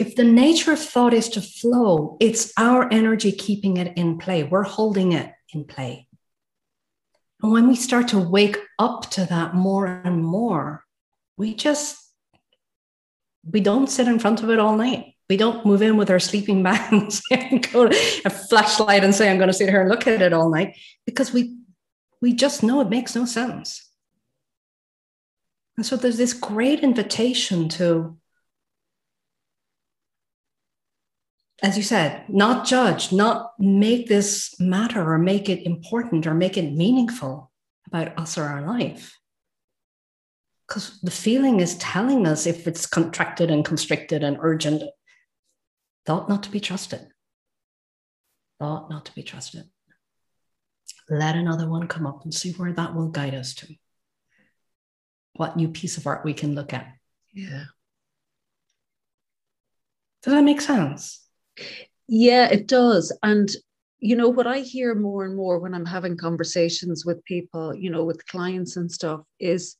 if 0.00 0.16
the 0.16 0.24
nature 0.24 0.72
of 0.72 0.78
thought 0.78 1.12
is 1.12 1.28
to 1.28 1.42
flow, 1.42 2.16
it's 2.20 2.54
our 2.56 2.90
energy 2.90 3.32
keeping 3.32 3.76
it 3.76 3.98
in 3.98 4.16
play. 4.16 4.42
We're 4.42 4.62
holding 4.62 5.12
it 5.12 5.30
in 5.52 5.64
play. 5.64 6.08
And 7.42 7.52
when 7.52 7.68
we 7.68 7.76
start 7.76 8.08
to 8.08 8.18
wake 8.18 8.56
up 8.78 9.10
to 9.10 9.26
that 9.26 9.54
more 9.54 9.86
and 9.86 10.24
more, 10.24 10.86
we 11.36 11.54
just 11.54 11.98
we 13.44 13.60
don't 13.60 13.88
sit 13.88 14.08
in 14.08 14.18
front 14.18 14.42
of 14.42 14.48
it 14.48 14.58
all 14.58 14.74
night. 14.74 15.16
We 15.28 15.36
don't 15.36 15.66
move 15.66 15.82
in 15.82 15.98
with 15.98 16.10
our 16.10 16.18
sleeping 16.18 16.62
bags 16.70 17.20
and 17.30 17.70
go 17.70 17.88
to 17.88 18.22
a 18.24 18.30
flashlight 18.30 19.04
and 19.04 19.14
say, 19.14 19.30
I'm 19.30 19.36
going 19.36 19.48
to 19.48 19.54
sit 19.54 19.68
here 19.68 19.82
and 19.82 19.90
look 19.90 20.06
at 20.06 20.22
it 20.22 20.32
all 20.32 20.48
night 20.50 20.78
because 21.04 21.30
we 21.30 21.58
we 22.22 22.32
just 22.32 22.62
know 22.62 22.80
it 22.80 22.88
makes 22.88 23.14
no 23.14 23.26
sense. 23.26 23.86
And 25.76 25.84
so 25.84 25.96
there's 25.96 26.16
this 26.16 26.32
great 26.32 26.80
invitation 26.80 27.68
to 27.70 28.16
as 31.62 31.76
you 31.76 31.82
said, 31.82 32.24
not 32.28 32.66
judge, 32.66 33.12
not 33.12 33.52
make 33.58 34.08
this 34.08 34.58
matter 34.58 35.12
or 35.12 35.18
make 35.18 35.48
it 35.48 35.66
important 35.66 36.26
or 36.26 36.34
make 36.34 36.56
it 36.56 36.72
meaningful 36.72 37.50
about 37.86 38.18
us 38.18 38.38
or 38.38 38.44
our 38.44 38.62
life. 38.62 39.18
Because 40.66 41.00
the 41.00 41.10
feeling 41.10 41.60
is 41.60 41.76
telling 41.76 42.26
us 42.26 42.46
if 42.46 42.66
it's 42.66 42.86
contracted 42.86 43.50
and 43.50 43.64
constricted 43.64 44.22
and 44.22 44.38
urgent, 44.40 44.82
thought 46.06 46.28
not 46.28 46.44
to 46.44 46.50
be 46.50 46.60
trusted. 46.60 47.08
Thought 48.58 48.88
not 48.88 49.04
to 49.06 49.14
be 49.14 49.22
trusted. 49.22 49.64
Let 51.10 51.34
another 51.34 51.68
one 51.68 51.88
come 51.88 52.06
up 52.06 52.22
and 52.24 52.32
see 52.32 52.52
where 52.52 52.72
that 52.72 52.94
will 52.94 53.08
guide 53.08 53.34
us 53.34 53.54
to. 53.56 53.74
What 55.34 55.56
new 55.56 55.68
piece 55.68 55.96
of 55.96 56.06
art 56.06 56.24
we 56.24 56.34
can 56.34 56.54
look 56.54 56.72
at. 56.72 56.86
Yeah. 57.32 57.64
Does 60.22 60.34
that 60.34 60.44
make 60.44 60.60
sense? 60.60 61.26
Yeah, 62.08 62.48
it 62.48 62.66
does. 62.66 63.16
And 63.22 63.50
you 64.00 64.16
know 64.16 64.28
what 64.28 64.46
I 64.46 64.60
hear 64.60 64.94
more 64.94 65.24
and 65.24 65.36
more 65.36 65.58
when 65.58 65.74
I'm 65.74 65.84
having 65.84 66.16
conversations 66.16 67.04
with 67.04 67.24
people, 67.24 67.74
you 67.74 67.90
know, 67.90 68.04
with 68.04 68.26
clients 68.26 68.76
and 68.76 68.90
stuff 68.90 69.20
is 69.38 69.76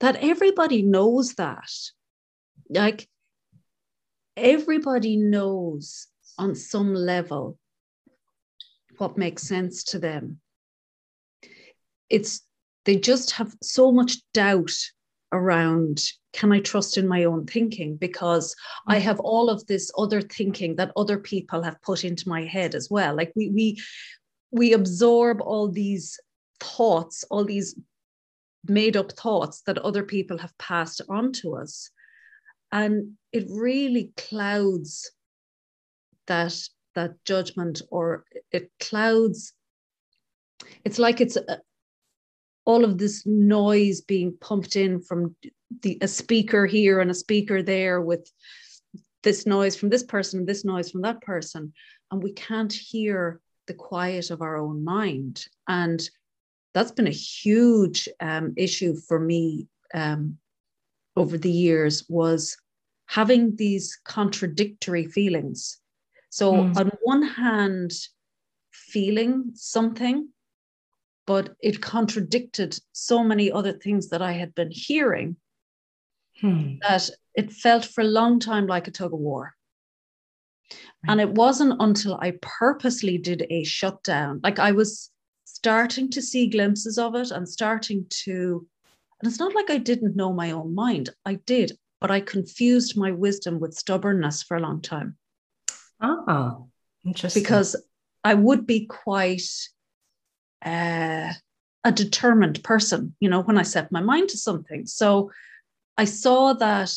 that 0.00 0.16
everybody 0.16 0.82
knows 0.82 1.34
that. 1.34 1.70
Like 2.68 3.08
everybody 4.36 5.16
knows 5.16 6.08
on 6.38 6.54
some 6.54 6.92
level 6.94 7.58
what 8.98 9.16
makes 9.16 9.42
sense 9.42 9.84
to 9.84 9.98
them. 9.98 10.40
It's 12.10 12.42
they 12.84 12.96
just 12.96 13.32
have 13.32 13.54
so 13.62 13.92
much 13.92 14.16
doubt 14.32 14.72
around 15.32 16.02
can 16.32 16.52
I 16.52 16.60
trust 16.60 16.98
in 16.98 17.08
my 17.08 17.24
own 17.24 17.46
thinking? 17.46 17.96
Because 17.96 18.54
mm-hmm. 18.54 18.92
I 18.92 18.98
mm. 18.98 19.02
have 19.02 19.20
all 19.20 19.48
of 19.48 19.66
this 19.66 19.90
other 19.96 20.20
thinking 20.20 20.76
that 20.76 20.92
other 20.96 21.18
people 21.18 21.62
have 21.62 21.80
put 21.82 22.04
into 22.04 22.28
my 22.28 22.44
head 22.44 22.74
as 22.74 22.88
well. 22.90 23.16
Like 23.16 23.32
we 23.34 23.48
we 23.50 23.82
we 24.50 24.72
absorb 24.72 25.40
all 25.40 25.68
these 25.68 26.18
thoughts, 26.60 27.24
all 27.30 27.44
these 27.44 27.74
made 28.68 28.96
up 28.96 29.12
thoughts 29.12 29.62
that 29.62 29.78
other 29.78 30.02
people 30.02 30.38
have 30.38 30.56
passed 30.58 31.00
on 31.08 31.32
to 31.32 31.56
us. 31.56 31.90
And 32.72 33.12
it 33.32 33.46
really 33.48 34.12
clouds 34.16 35.10
that 36.26 36.54
that 36.94 37.12
judgment 37.24 37.82
or 37.90 38.24
it 38.50 38.70
clouds 38.80 39.52
it's 40.84 40.98
like 40.98 41.20
it's 41.20 41.36
a, 41.36 41.60
all 42.66 42.84
of 42.84 42.98
this 42.98 43.24
noise 43.24 44.02
being 44.02 44.36
pumped 44.40 44.76
in 44.76 45.00
from 45.00 45.34
the 45.82 45.98
a 46.02 46.08
speaker 46.08 46.66
here 46.66 47.00
and 47.00 47.10
a 47.10 47.14
speaker 47.14 47.62
there 47.62 48.00
with 48.00 48.30
this 49.22 49.46
noise 49.46 49.74
from 49.74 49.88
this 49.88 50.02
person 50.02 50.40
and 50.40 50.48
this 50.48 50.64
noise 50.64 50.90
from 50.90 51.02
that 51.02 51.20
person. 51.22 51.72
And 52.10 52.22
we 52.22 52.32
can't 52.32 52.72
hear 52.72 53.40
the 53.66 53.74
quiet 53.74 54.30
of 54.30 54.42
our 54.42 54.56
own 54.56 54.84
mind. 54.84 55.46
And 55.66 56.08
that's 56.74 56.92
been 56.92 57.06
a 57.06 57.10
huge 57.10 58.08
um, 58.20 58.52
issue 58.56 58.96
for 59.08 59.18
me 59.18 59.68
um, 59.94 60.38
over 61.16 61.38
the 61.38 61.50
years 61.50 62.04
was 62.08 62.56
having 63.06 63.56
these 63.56 63.98
contradictory 64.04 65.06
feelings. 65.06 65.78
So 66.30 66.52
mm. 66.52 66.76
on 66.76 66.90
one 67.02 67.22
hand 67.22 67.92
feeling 68.72 69.52
something 69.54 70.28
but 71.26 71.56
it 71.60 71.80
contradicted 71.80 72.78
so 72.92 73.22
many 73.22 73.50
other 73.50 73.72
things 73.72 74.08
that 74.10 74.22
I 74.22 74.32
had 74.32 74.54
been 74.54 74.70
hearing 74.70 75.36
hmm. 76.40 76.76
that 76.82 77.10
it 77.34 77.52
felt 77.52 77.84
for 77.84 78.00
a 78.02 78.04
long 78.04 78.38
time 78.38 78.66
like 78.66 78.88
a 78.88 78.92
tug 78.92 79.12
of 79.12 79.18
war. 79.18 79.54
Right. 80.70 81.12
And 81.12 81.20
it 81.20 81.30
wasn't 81.30 81.80
until 81.80 82.16
I 82.20 82.38
purposely 82.40 83.18
did 83.18 83.46
a 83.50 83.64
shutdown, 83.64 84.40
like 84.42 84.58
I 84.58 84.72
was 84.72 85.10
starting 85.44 86.10
to 86.10 86.22
see 86.22 86.48
glimpses 86.48 86.98
of 86.98 87.14
it 87.14 87.30
and 87.30 87.48
starting 87.48 88.06
to, 88.08 88.66
and 89.20 89.28
it's 89.28 89.38
not 89.38 89.54
like 89.54 89.70
I 89.70 89.78
didn't 89.78 90.16
know 90.16 90.32
my 90.32 90.52
own 90.52 90.74
mind, 90.74 91.10
I 91.24 91.34
did, 91.46 91.72
but 92.00 92.10
I 92.10 92.20
confused 92.20 92.96
my 92.96 93.10
wisdom 93.10 93.58
with 93.58 93.74
stubbornness 93.74 94.42
for 94.42 94.56
a 94.56 94.60
long 94.60 94.80
time. 94.80 95.16
Ah, 96.00 96.58
interesting. 97.04 97.42
Because 97.42 97.76
I 98.22 98.34
would 98.34 98.66
be 98.66 98.86
quite 98.86 99.48
uh, 100.66 101.32
a 101.84 101.92
determined 101.92 102.62
person, 102.64 103.14
you 103.20 103.30
know, 103.30 103.42
when 103.42 103.56
I 103.56 103.62
set 103.62 103.92
my 103.92 104.00
mind 104.00 104.30
to 104.30 104.38
something. 104.38 104.86
So 104.86 105.30
I 105.96 106.04
saw 106.04 106.52
that 106.54 106.92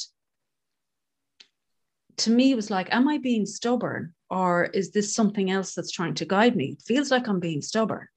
to 2.17 2.31
me, 2.31 2.51
it 2.51 2.55
was 2.55 2.71
like, 2.71 2.93
am 2.93 3.07
I 3.07 3.19
being 3.19 3.45
stubborn 3.45 4.13
or 4.29 4.65
is 4.65 4.91
this 4.91 5.13
something 5.13 5.51
else 5.51 5.75
that's 5.75 5.91
trying 5.91 6.15
to 6.15 6.25
guide 6.25 6.55
me? 6.55 6.71
It 6.71 6.81
feels 6.81 7.11
like 7.11 7.27
I'm 7.27 7.39
being 7.39 7.61
stubborn 7.61 8.07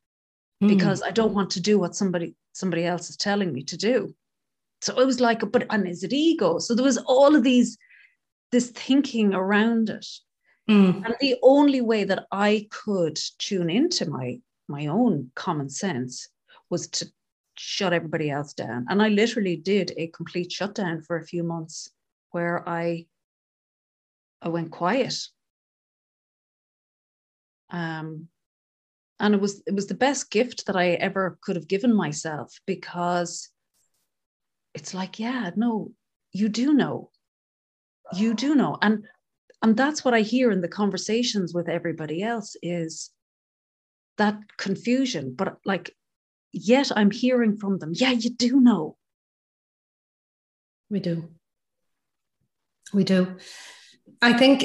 mm. 0.63 0.69
because 0.69 1.03
I 1.03 1.11
don't 1.11 1.35
want 1.35 1.51
to 1.51 1.61
do 1.61 1.79
what 1.79 1.95
somebody 1.95 2.35
somebody 2.55 2.85
else 2.85 3.11
is 3.11 3.17
telling 3.17 3.53
me 3.53 3.63
to 3.65 3.77
do. 3.77 4.15
So 4.81 4.99
it 4.99 5.07
was 5.07 5.21
like, 5.21 5.41
but 5.53 5.67
and 5.71 5.87
is 5.87 6.03
it 6.03 6.13
ego? 6.13 6.59
So 6.59 6.75
there 6.75 6.85
was 6.85 6.99
all 6.99 7.37
of 7.37 7.43
these, 7.43 7.79
this 8.51 8.71
thinking 8.71 9.33
around 9.33 9.91
it. 9.91 10.07
Mm. 10.69 11.05
And 11.05 11.15
the 11.21 11.37
only 11.43 11.81
way 11.81 12.05
that 12.05 12.27
I 12.33 12.67
could 12.71 13.19
tune 13.39 13.71
into 13.71 14.11
my 14.11 14.41
my 14.73 14.87
own 14.87 15.31
common 15.35 15.69
sense 15.69 16.29
was 16.71 16.89
to 16.89 17.07
shut 17.57 17.93
everybody 17.93 18.31
else 18.31 18.55
down. 18.55 18.87
And 18.89 19.03
I 19.03 19.09
literally 19.09 19.57
did 19.57 19.93
a 19.97 20.09
complete 20.09 20.51
shutdown 20.51 21.03
for 21.03 21.17
a 21.17 21.27
few 21.27 21.45
months 21.45 21.91
where 22.31 22.69
I 22.69 23.07
I 24.41 24.49
went 24.49 24.73
quiet. 24.73 25.15
Um, 27.71 28.29
and 29.21 29.35
it 29.35 29.41
was 29.41 29.63
it 29.67 29.75
was 29.75 29.87
the 29.87 30.03
best 30.07 30.31
gift 30.31 30.67
that 30.67 30.77
I 30.77 30.91
ever 31.09 31.39
could 31.43 31.57
have 31.57 31.69
given 31.69 31.95
myself 31.95 32.59
because 32.67 33.51
it's 34.75 34.95
like, 34.95 35.19
yeah, 35.19 35.51
no, 35.55 35.93
you 36.33 36.49
do 36.49 36.73
know. 36.73 37.11
You 38.15 38.35
do 38.35 38.55
know. 38.55 38.79
And 38.83 39.05
and 39.63 39.77
that's 39.77 40.05
what 40.05 40.15
I 40.15 40.23
hear 40.23 40.51
in 40.51 40.61
the 40.61 40.69
conversations 40.69 41.55
with 41.55 41.69
everybody 41.69 42.23
else 42.23 42.57
is 42.63 43.11
that 44.19 44.39
confusion. 44.57 45.35
But 45.35 45.59
like, 45.65 45.95
yet 46.53 46.91
I'm 46.95 47.11
hearing 47.11 47.57
from 47.57 47.79
them, 47.79 47.93
yeah, 47.95 48.13
you 48.13 48.31
do 48.31 48.61
know. 48.61 48.97
We 50.91 51.01
do. 51.01 51.31
We 52.93 53.05
do. 53.05 53.37
I 54.21 54.35
think, 54.35 54.65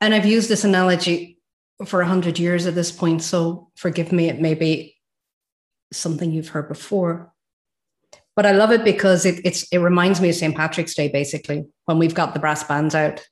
and 0.00 0.14
I've 0.14 0.26
used 0.26 0.48
this 0.48 0.64
analogy 0.64 1.38
for 1.84 2.00
a 2.00 2.06
hundred 2.06 2.38
years 2.38 2.66
at 2.66 2.74
this 2.74 2.90
point, 2.90 3.22
so 3.22 3.70
forgive 3.76 4.12
me, 4.12 4.28
it 4.28 4.40
may 4.40 4.54
be 4.54 4.96
something 5.92 6.30
you've 6.32 6.48
heard 6.48 6.68
before. 6.68 7.32
But 8.34 8.46
I 8.46 8.52
love 8.52 8.70
it 8.70 8.84
because 8.84 9.24
it, 9.24 9.40
it's 9.44 9.66
it 9.72 9.78
reminds 9.78 10.20
me 10.20 10.28
of 10.28 10.34
St. 10.34 10.54
Patrick's 10.54 10.94
Day, 10.94 11.08
basically, 11.08 11.66
when 11.86 11.98
we've 11.98 12.14
got 12.14 12.34
the 12.34 12.40
brass 12.40 12.64
bands 12.64 12.94
out 12.94 13.26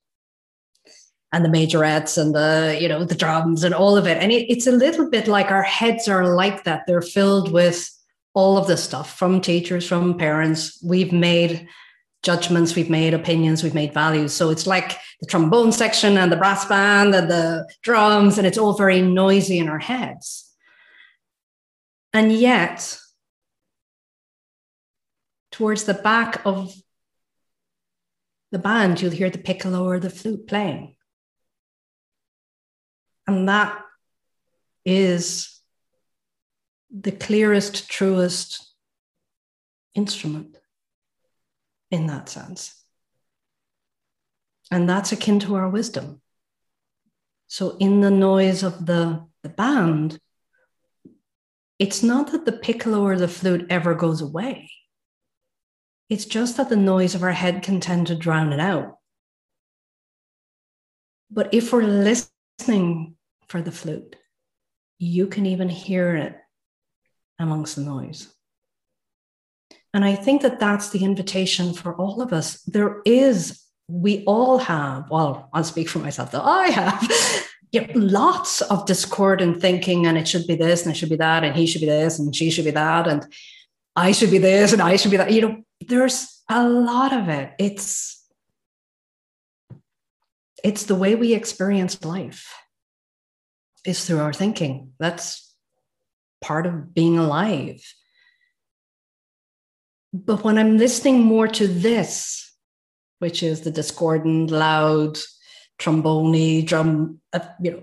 and 1.34 1.44
the 1.44 1.48
majorettes 1.48 2.16
and 2.16 2.32
the 2.34 2.78
you 2.80 2.88
know 2.88 3.04
the 3.04 3.14
drums 3.14 3.64
and 3.64 3.74
all 3.74 3.96
of 3.96 4.06
it. 4.06 4.22
And 4.22 4.30
it, 4.30 4.46
it's 4.48 4.68
a 4.68 4.72
little 4.72 5.10
bit 5.10 5.26
like 5.26 5.50
our 5.50 5.64
heads 5.64 6.08
are 6.08 6.34
like 6.34 6.64
that. 6.64 6.84
They're 6.86 7.02
filled 7.02 7.50
with 7.52 7.90
all 8.34 8.56
of 8.56 8.68
the 8.68 8.76
stuff 8.76 9.18
from 9.18 9.40
teachers, 9.40 9.86
from 9.86 10.16
parents. 10.16 10.80
We've 10.82 11.12
made 11.12 11.68
judgments, 12.22 12.74
we've 12.74 12.90
made 12.90 13.14
opinions, 13.14 13.62
we've 13.62 13.74
made 13.74 13.92
values. 13.92 14.32
So 14.32 14.50
it's 14.50 14.66
like 14.66 14.96
the 15.20 15.26
trombone 15.26 15.72
section 15.72 16.16
and 16.16 16.30
the 16.30 16.36
brass 16.36 16.64
band 16.64 17.14
and 17.14 17.30
the 17.30 17.68
drums, 17.82 18.38
and 18.38 18.46
it's 18.46 18.58
all 18.58 18.72
very 18.74 19.02
noisy 19.02 19.58
in 19.58 19.68
our 19.68 19.78
heads. 19.78 20.50
And 22.12 22.32
yet, 22.32 22.98
towards 25.50 25.84
the 25.84 25.94
back 25.94 26.40
of 26.46 26.72
the 28.52 28.58
band, 28.58 29.02
you'll 29.02 29.10
hear 29.10 29.30
the 29.30 29.38
piccolo 29.38 29.84
or 29.84 29.98
the 29.98 30.10
flute 30.10 30.46
playing. 30.46 30.94
And 33.26 33.48
that 33.48 33.80
is 34.84 35.60
the 36.90 37.12
clearest, 37.12 37.88
truest 37.88 38.72
instrument 39.94 40.56
in 41.90 42.06
that 42.06 42.28
sense. 42.28 42.82
And 44.70 44.88
that's 44.88 45.12
akin 45.12 45.40
to 45.40 45.54
our 45.56 45.68
wisdom. 45.68 46.20
So, 47.46 47.76
in 47.78 48.00
the 48.00 48.10
noise 48.10 48.62
of 48.62 48.86
the, 48.86 49.26
the 49.42 49.48
band, 49.48 50.18
it's 51.78 52.02
not 52.02 52.32
that 52.32 52.44
the 52.44 52.52
piccolo 52.52 53.02
or 53.02 53.16
the 53.16 53.28
flute 53.28 53.66
ever 53.70 53.94
goes 53.94 54.20
away. 54.20 54.70
It's 56.08 56.24
just 56.24 56.56
that 56.56 56.68
the 56.68 56.76
noise 56.76 57.14
of 57.14 57.22
our 57.22 57.32
head 57.32 57.62
can 57.62 57.80
tend 57.80 58.06
to 58.08 58.14
drown 58.14 58.52
it 58.52 58.60
out. 58.60 58.98
But 61.30 61.52
if 61.52 61.72
we're 61.72 61.82
listening 61.82 62.33
for 63.48 63.62
the 63.62 63.72
flute, 63.72 64.16
you 64.98 65.26
can 65.26 65.46
even 65.46 65.68
hear 65.68 66.16
it 66.16 66.36
amongst 67.38 67.76
the 67.76 67.82
noise. 67.82 68.32
And 69.92 70.04
I 70.04 70.16
think 70.16 70.42
that 70.42 70.58
that's 70.58 70.90
the 70.90 71.04
invitation 71.04 71.72
for 71.72 71.94
all 71.94 72.20
of 72.20 72.32
us. 72.32 72.62
There 72.62 73.00
is, 73.04 73.62
we 73.88 74.24
all 74.24 74.58
have, 74.58 75.08
well, 75.10 75.48
I'll 75.52 75.64
speak 75.64 75.88
for 75.88 76.00
myself, 76.00 76.32
that 76.32 76.42
I 76.42 76.68
have 76.68 77.46
know, 77.80 77.86
lots 77.94 78.60
of 78.62 78.86
discord 78.86 79.40
and 79.40 79.60
thinking, 79.60 80.06
and 80.06 80.18
it 80.18 80.26
should 80.26 80.46
be 80.46 80.56
this, 80.56 80.84
and 80.84 80.94
it 80.94 80.98
should 80.98 81.10
be 81.10 81.16
that, 81.16 81.44
and 81.44 81.54
he 81.54 81.66
should 81.66 81.80
be 81.80 81.86
this, 81.86 82.18
and 82.18 82.34
she 82.34 82.50
should 82.50 82.64
be 82.64 82.70
that, 82.72 83.06
and 83.06 83.26
I 83.94 84.12
should 84.12 84.30
be 84.30 84.38
this, 84.38 84.72
and 84.72 84.82
I 84.82 84.96
should 84.96 85.10
be 85.10 85.16
that. 85.16 85.32
You 85.32 85.40
know, 85.42 85.62
there's 85.86 86.42
a 86.50 86.68
lot 86.68 87.12
of 87.12 87.28
it. 87.28 87.52
It's, 87.58 88.23
it's 90.64 90.84
the 90.84 90.96
way 90.96 91.14
we 91.14 91.32
experience 91.34 92.04
life 92.04 92.52
is 93.86 94.04
through 94.04 94.18
our 94.18 94.32
thinking. 94.32 94.92
That's 94.98 95.54
part 96.40 96.66
of 96.66 96.92
being 96.92 97.16
alive 97.18 97.80
but 100.14 100.44
when 100.44 100.58
I'm 100.58 100.78
listening 100.78 101.24
more 101.24 101.48
to 101.48 101.66
this, 101.66 102.52
which 103.18 103.42
is 103.42 103.62
the 103.62 103.72
discordant, 103.72 104.52
loud, 104.52 105.18
trombone, 105.78 106.64
drum, 106.64 107.20
uh, 107.32 107.40
you 107.60 107.70
know, 107.72 107.82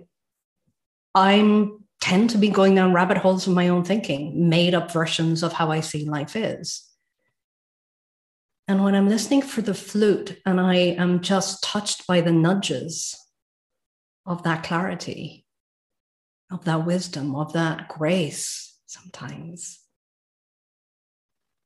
I'm 1.13 1.79
tend 1.99 2.29
to 2.31 2.37
be 2.37 2.47
going 2.47 2.73
down 2.73 2.93
rabbit 2.93 3.17
holes 3.17 3.45
of 3.47 3.53
my 3.53 3.67
own 3.67 3.83
thinking, 3.83 4.49
made 4.49 4.73
up 4.73 4.91
versions 4.91 5.43
of 5.43 5.51
how 5.51 5.71
I 5.71 5.81
see 5.81 6.09
life 6.09 6.35
is. 6.35 6.81
And 8.71 8.85
when 8.85 8.95
I'm 8.95 9.09
listening 9.09 9.41
for 9.41 9.61
the 9.61 9.73
flute 9.73 10.39
and 10.45 10.57
I 10.57 10.75
am 10.75 11.19
just 11.19 11.61
touched 11.61 12.07
by 12.07 12.21
the 12.21 12.31
nudges 12.31 13.17
of 14.25 14.43
that 14.43 14.63
clarity, 14.63 15.45
of 16.49 16.63
that 16.63 16.85
wisdom, 16.85 17.35
of 17.35 17.51
that 17.51 17.89
grace, 17.89 18.79
sometimes, 18.85 19.77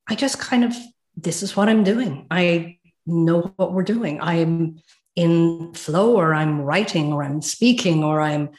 I 0.10 0.16
just 0.16 0.40
kind 0.40 0.64
of, 0.64 0.76
this 1.16 1.44
is 1.44 1.56
what 1.56 1.70
I'm 1.70 1.84
doing. 1.84 2.26
I 2.32 2.80
know 3.06 3.54
what 3.56 3.72
we're 3.72 3.84
doing. 3.84 4.20
I'm 4.20 4.82
in 5.16 5.76
flow 5.76 6.16
or 6.16 6.34
I'm 6.34 6.60
writing 6.60 7.14
or 7.14 7.24
I'm 7.24 7.44
speaking 7.44 8.04
or 8.04 8.20
I'm 8.20 8.50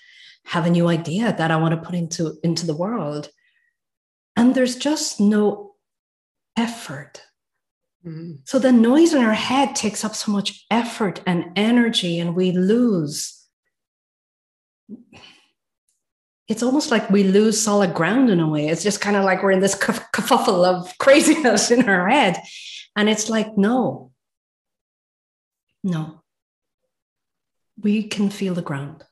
have 0.45 0.67
a 0.67 0.71
new 0.71 0.87
idea 0.87 1.35
that 1.37 1.51
I 1.51 1.57
want 1.57 1.75
to 1.75 1.85
put 1.85 1.97
into, 1.97 2.39
into 2.45 2.65
the 2.65 2.77
world. 2.77 3.29
And 4.37 4.55
there's 4.55 4.77
just 4.77 5.19
no 5.19 5.75
effort. 6.57 7.26
Mm-hmm. 8.07 8.33
So 8.45 8.59
the 8.59 8.73
noise 8.73 9.15
in 9.15 9.23
our 9.23 9.35
head 9.35 9.75
takes 9.75 10.05
up 10.05 10.15
so 10.15 10.31
much 10.31 10.65
effort 10.71 11.21
and 11.27 11.47
energy, 11.57 12.21
and 12.21 12.37
we 12.37 12.53
lose 12.53 13.37
it's 16.49 16.63
almost 16.63 16.91
like 16.91 17.11
we 17.11 17.25
lose 17.25 17.61
solid 17.61 17.93
ground 17.93 18.31
in 18.31 18.41
a 18.41 18.49
way. 18.49 18.69
It's 18.69 18.83
just 18.83 19.01
kind 19.01 19.17
of 19.17 19.25
like 19.25 19.43
we're 19.43 19.51
in 19.51 19.61
this 19.61 19.75
kerfuffle 19.75 20.65
of 20.65 20.97
craziness 20.99 21.71
in 21.71 21.89
our 21.89 22.09
head. 22.09 22.41
And 22.95 23.09
it's 23.09 23.29
like, 23.29 23.59
no, 23.59 24.13
no. 25.83 26.23
We 27.83 28.05
can 28.05 28.31
feel 28.31 28.55
the 28.55 28.63
ground. 28.63 29.05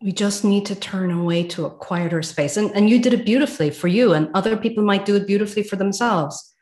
We 0.00 0.12
just 0.12 0.44
need 0.44 0.66
to 0.66 0.76
turn 0.76 1.10
away 1.10 1.42
to 1.48 1.66
a 1.66 1.70
quieter 1.70 2.22
space. 2.22 2.56
And, 2.56 2.70
and 2.70 2.88
you 2.88 3.02
did 3.02 3.12
it 3.12 3.26
beautifully 3.26 3.70
for 3.70 3.88
you, 3.88 4.12
and 4.12 4.30
other 4.32 4.56
people 4.56 4.84
might 4.84 5.04
do 5.04 5.16
it 5.16 5.26
beautifully 5.26 5.64
for 5.64 5.74
themselves. 5.74 6.54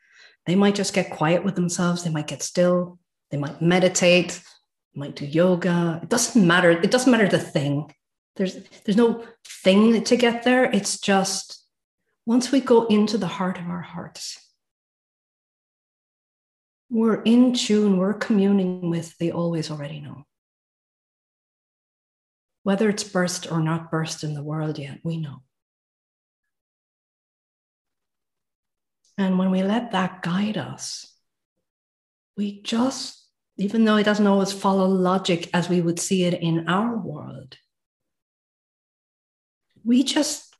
They 0.47 0.55
might 0.55 0.75
just 0.75 0.93
get 0.93 1.11
quiet 1.11 1.43
with 1.43 1.55
themselves. 1.55 2.03
They 2.03 2.09
might 2.09 2.27
get 2.27 2.41
still. 2.41 2.97
They 3.29 3.37
might 3.37 3.61
meditate, 3.61 4.41
might 4.95 5.15
do 5.15 5.25
yoga. 5.25 5.99
It 6.01 6.09
doesn't 6.09 6.47
matter. 6.47 6.71
It 6.71 6.89
doesn't 6.89 7.11
matter 7.11 7.27
the 7.27 7.39
thing 7.39 7.91
there's 8.37 8.55
there's 8.85 8.97
no 8.97 9.25
thing 9.45 10.03
to 10.03 10.15
get 10.15 10.43
there. 10.43 10.65
It's 10.65 10.99
just 10.99 11.65
once 12.25 12.51
we 12.51 12.61
go 12.61 12.85
into 12.85 13.17
the 13.17 13.27
heart 13.27 13.59
of 13.59 13.67
our 13.67 13.81
hearts, 13.81 14.39
we're 16.89 17.21
in 17.23 17.53
tune, 17.53 17.97
we're 17.97 18.13
communing 18.13 18.89
with 18.89 19.17
the 19.17 19.31
always 19.31 19.69
already 19.69 19.99
know. 19.99 20.23
Whether 22.63 22.89
it's 22.89 23.03
burst 23.03 23.51
or 23.51 23.61
not 23.61 23.91
burst 23.91 24.23
in 24.23 24.33
the 24.33 24.43
world 24.43 24.77
yet, 24.77 24.99
we 25.03 25.17
know. 25.17 25.41
And 29.17 29.39
when 29.39 29.51
we 29.51 29.63
let 29.63 29.91
that 29.91 30.21
guide 30.21 30.57
us, 30.57 31.11
we 32.35 32.61
just, 32.61 33.25
even 33.57 33.83
though 33.83 33.97
it 33.97 34.03
doesn't 34.03 34.27
always 34.27 34.51
follow 34.51 34.85
logic 34.85 35.49
as 35.53 35.69
we 35.69 35.81
would 35.81 35.99
see 35.99 36.23
it 36.23 36.35
in 36.35 36.69
our 36.69 36.95
world, 36.95 37.57
we 39.83 40.03
just 40.03 40.55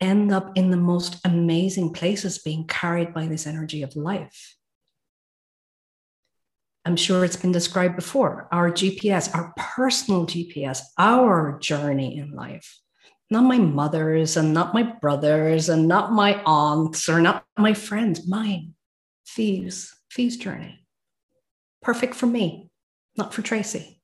end 0.00 0.32
up 0.32 0.52
in 0.56 0.70
the 0.70 0.76
most 0.76 1.24
amazing 1.24 1.92
places 1.92 2.38
being 2.38 2.66
carried 2.66 3.14
by 3.14 3.26
this 3.26 3.46
energy 3.46 3.82
of 3.82 3.96
life. 3.96 4.56
I'm 6.84 6.96
sure 6.96 7.24
it's 7.24 7.36
been 7.36 7.52
described 7.52 7.96
before 7.96 8.48
our 8.52 8.70
GPS, 8.70 9.34
our 9.34 9.52
personal 9.56 10.26
GPS, 10.26 10.82
our 10.98 11.58
journey 11.58 12.18
in 12.18 12.32
life. 12.32 12.78
Not 13.30 13.44
my 13.44 13.58
mother's 13.58 14.36
and 14.36 14.54
not 14.54 14.72
my 14.72 14.82
brother's 14.82 15.68
and 15.68 15.88
not 15.88 16.12
my 16.12 16.40
aunts 16.44 17.08
or 17.08 17.20
not 17.20 17.44
my 17.58 17.74
friends, 17.74 18.26
mine. 18.28 18.74
Fee's, 19.24 19.94
Fee's 20.10 20.36
journey. 20.36 20.86
Perfect 21.82 22.14
for 22.14 22.26
me, 22.26 22.70
not 23.16 23.34
for 23.34 23.42
Tracy. 23.42 24.00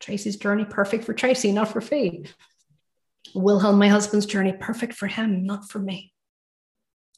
Tracy's 0.00 0.36
journey, 0.36 0.64
perfect 0.64 1.04
for 1.04 1.14
Tracy, 1.14 1.52
not 1.52 1.68
for 1.68 1.80
Fee. 1.80 2.26
Wilhelm, 3.34 3.78
my 3.78 3.88
husband's 3.88 4.26
journey, 4.26 4.52
perfect 4.52 4.94
for 4.94 5.06
him, 5.06 5.46
not 5.46 5.70
for 5.70 5.78
me. 5.78 6.12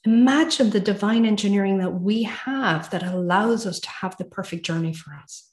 Imagine 0.04 0.68
the 0.68 0.80
divine 0.80 1.24
engineering 1.24 1.78
that 1.78 1.90
we 1.94 2.24
have 2.24 2.90
that 2.90 3.02
allows 3.02 3.66
us 3.66 3.80
to 3.80 3.88
have 3.88 4.16
the 4.18 4.24
perfect 4.24 4.66
journey 4.66 4.92
for 4.92 5.14
us. 5.14 5.50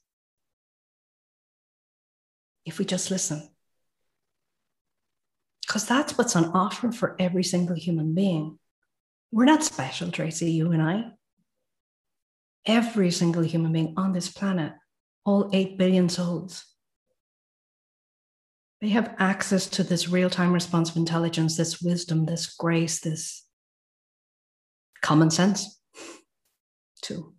If 2.65 2.77
we 2.77 2.83
just 2.83 3.09
listen. 3.09 3.50
Because 5.71 5.85
that's 5.85 6.17
what's 6.17 6.35
on 6.35 6.51
offer 6.51 6.91
for 6.91 7.15
every 7.17 7.45
single 7.45 7.77
human 7.77 8.13
being. 8.13 8.59
We're 9.31 9.45
not 9.45 9.63
special, 9.63 10.11
Tracy, 10.11 10.51
you 10.51 10.73
and 10.73 10.81
I. 10.81 11.11
Every 12.65 13.09
single 13.09 13.41
human 13.41 13.71
being 13.71 13.93
on 13.95 14.11
this 14.11 14.27
planet, 14.27 14.73
all 15.23 15.49
8 15.53 15.77
billion 15.77 16.09
souls, 16.09 16.65
they 18.81 18.89
have 18.89 19.15
access 19.17 19.65
to 19.67 19.83
this 19.83 20.09
real 20.09 20.29
time 20.29 20.51
responsive 20.51 20.97
intelligence, 20.97 21.55
this 21.55 21.81
wisdom, 21.81 22.25
this 22.25 22.53
grace, 22.53 22.99
this 22.99 23.45
common 25.01 25.31
sense 25.31 25.79
too. 27.01 27.33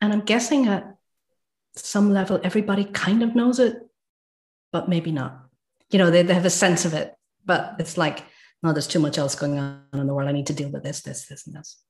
And 0.00 0.14
I'm 0.14 0.22
guessing 0.22 0.66
at 0.66 0.96
some 1.74 2.10
level, 2.10 2.40
everybody 2.42 2.86
kind 2.86 3.22
of 3.22 3.36
knows 3.36 3.58
it, 3.58 3.82
but 4.76 4.90
maybe 4.90 5.10
not. 5.10 5.40
You 5.88 5.98
know, 5.98 6.10
they, 6.10 6.20
they 6.20 6.34
have 6.34 6.44
a 6.44 6.50
sense 6.50 6.84
of 6.84 6.92
it, 6.92 7.14
But 7.46 7.76
it's 7.78 7.96
like, 7.96 8.22
no, 8.62 8.74
there's 8.74 8.86
too 8.86 8.98
much 8.98 9.16
else 9.16 9.34
going 9.34 9.58
on 9.58 9.84
in 9.94 10.06
the 10.06 10.12
world. 10.12 10.28
I 10.28 10.32
need 10.32 10.48
to 10.48 10.52
deal 10.52 10.68
with 10.68 10.82
this, 10.82 11.00
this, 11.00 11.24
this, 11.28 11.46
and 11.46 11.56
this. 11.56 11.82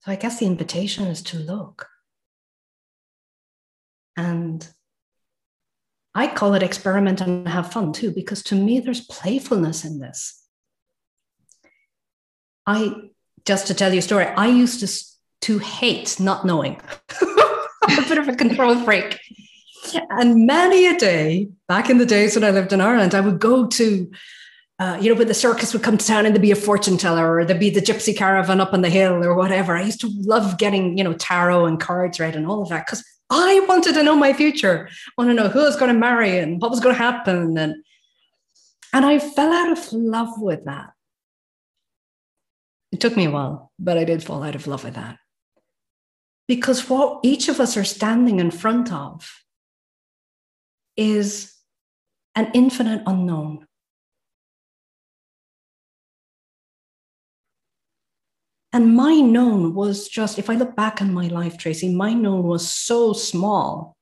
So 0.00 0.10
I 0.10 0.16
guess 0.16 0.38
the 0.38 0.46
invitation 0.46 1.04
is 1.06 1.20
to 1.24 1.38
look. 1.38 1.88
And 4.16 4.66
I 6.14 6.28
call 6.28 6.54
it 6.54 6.62
experiment 6.62 7.20
and 7.20 7.46
have 7.46 7.74
fun 7.74 7.92
too, 7.92 8.10
because 8.10 8.42
to 8.44 8.54
me, 8.54 8.80
there's 8.80 9.02
playfulness 9.02 9.84
in 9.84 9.98
this. 9.98 10.42
I, 12.66 12.94
just 13.44 13.66
to 13.66 13.74
tell 13.74 13.92
you 13.92 13.98
a 13.98 14.02
story, 14.02 14.24
I 14.24 14.46
used 14.46 14.80
to, 14.80 14.88
to 15.42 15.58
hate 15.58 16.18
not 16.18 16.46
knowing. 16.46 16.80
a 17.20 18.02
bit 18.08 18.16
of 18.16 18.28
a 18.28 18.34
control 18.34 18.76
freak. 18.76 19.18
And 20.10 20.46
many 20.46 20.86
a 20.86 20.96
day, 20.96 21.48
back 21.68 21.90
in 21.90 21.98
the 21.98 22.06
days 22.06 22.34
when 22.34 22.44
I 22.44 22.50
lived 22.50 22.72
in 22.72 22.80
Ireland, 22.80 23.14
I 23.14 23.20
would 23.20 23.40
go 23.40 23.66
to, 23.66 24.10
uh, 24.78 24.98
you 25.00 25.10
know, 25.10 25.18
when 25.18 25.28
the 25.28 25.34
circus 25.34 25.72
would 25.72 25.82
come 25.82 25.98
to 25.98 26.06
town 26.06 26.24
and 26.24 26.34
there'd 26.34 26.42
be 26.42 26.52
a 26.52 26.56
fortune 26.56 26.96
teller 26.96 27.38
or 27.38 27.44
there'd 27.44 27.58
be 27.58 27.70
the 27.70 27.80
gypsy 27.80 28.16
caravan 28.16 28.60
up 28.60 28.72
on 28.72 28.82
the 28.82 28.90
hill 28.90 29.24
or 29.24 29.34
whatever. 29.34 29.76
I 29.76 29.82
used 29.82 30.00
to 30.02 30.10
love 30.20 30.58
getting, 30.58 30.98
you 30.98 31.04
know, 31.04 31.14
tarot 31.14 31.66
and 31.66 31.80
cards 31.80 32.20
read 32.20 32.36
and 32.36 32.46
all 32.46 32.62
of 32.62 32.68
that 32.68 32.86
because 32.86 33.04
I 33.28 33.64
wanted 33.68 33.94
to 33.94 34.02
know 34.02 34.14
my 34.14 34.32
future. 34.32 34.88
I 34.90 35.10
want 35.16 35.30
to 35.30 35.34
know 35.34 35.48
who 35.48 35.60
I 35.60 35.64
was 35.64 35.76
going 35.76 35.92
to 35.92 35.98
marry 35.98 36.38
and 36.38 36.60
what 36.60 36.70
was 36.70 36.80
going 36.80 36.94
to 36.94 37.02
happen. 37.02 37.56
And, 37.58 37.82
and 38.92 39.06
I 39.06 39.18
fell 39.18 39.52
out 39.52 39.72
of 39.72 39.92
love 39.92 40.40
with 40.40 40.64
that. 40.66 40.90
It 42.92 43.00
took 43.00 43.16
me 43.16 43.24
a 43.24 43.30
while, 43.30 43.72
but 43.78 43.96
I 43.96 44.04
did 44.04 44.22
fall 44.22 44.42
out 44.42 44.54
of 44.54 44.66
love 44.66 44.84
with 44.84 44.94
that. 44.94 45.16
Because 46.46 46.90
what 46.90 47.20
each 47.22 47.48
of 47.48 47.58
us 47.58 47.76
are 47.76 47.84
standing 47.84 48.38
in 48.38 48.50
front 48.50 48.92
of 48.92 49.42
is 50.96 51.54
an 52.34 52.50
infinite 52.54 53.02
unknown. 53.06 53.66
And 58.72 58.96
my 58.96 59.16
known 59.16 59.74
was 59.74 60.08
just, 60.08 60.38
if 60.38 60.48
I 60.48 60.54
look 60.54 60.74
back 60.74 61.02
on 61.02 61.12
my 61.12 61.28
life, 61.28 61.58
Tracy, 61.58 61.94
my 61.94 62.14
known 62.14 62.44
was 62.44 62.70
so 62.70 63.12
small 63.12 63.96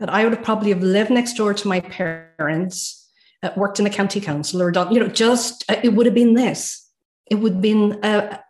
that 0.00 0.10
I 0.10 0.24
would 0.24 0.32
have 0.32 0.44
probably 0.44 0.70
have 0.70 0.82
lived 0.82 1.10
next 1.10 1.34
door 1.34 1.54
to 1.54 1.68
my 1.68 1.80
parents, 1.80 3.08
uh, 3.42 3.50
worked 3.56 3.78
in 3.78 3.86
a 3.86 3.90
county 3.90 4.20
council 4.20 4.60
or 4.60 4.72
done, 4.72 4.92
you 4.92 4.98
know, 4.98 5.06
just, 5.06 5.64
uh, 5.70 5.76
it 5.84 5.90
would 5.90 6.06
have 6.06 6.14
been 6.16 6.34
this. 6.34 6.88
It 7.26 7.36
would 7.36 7.52
have 7.52 7.62
been 7.62 8.00
a, 8.02 8.40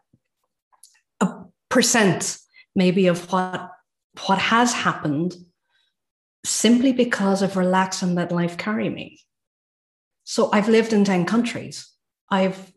a 1.21 1.45
percent 1.69 2.39
maybe 2.75 3.07
of 3.07 3.31
what, 3.31 3.71
what 4.27 4.39
has 4.39 4.73
happened 4.73 5.35
simply 6.45 6.93
because 6.93 7.43
I've 7.43 7.57
relaxed 7.57 8.03
and 8.03 8.15
let 8.15 8.33
life 8.33 8.57
carry 8.57 8.89
me. 8.89 9.21
So 10.25 10.51
I've 10.53 10.69
lived 10.69 10.93
in 10.93 11.05
10 11.05 11.27
countries. 11.27 11.91
I've 12.31 12.73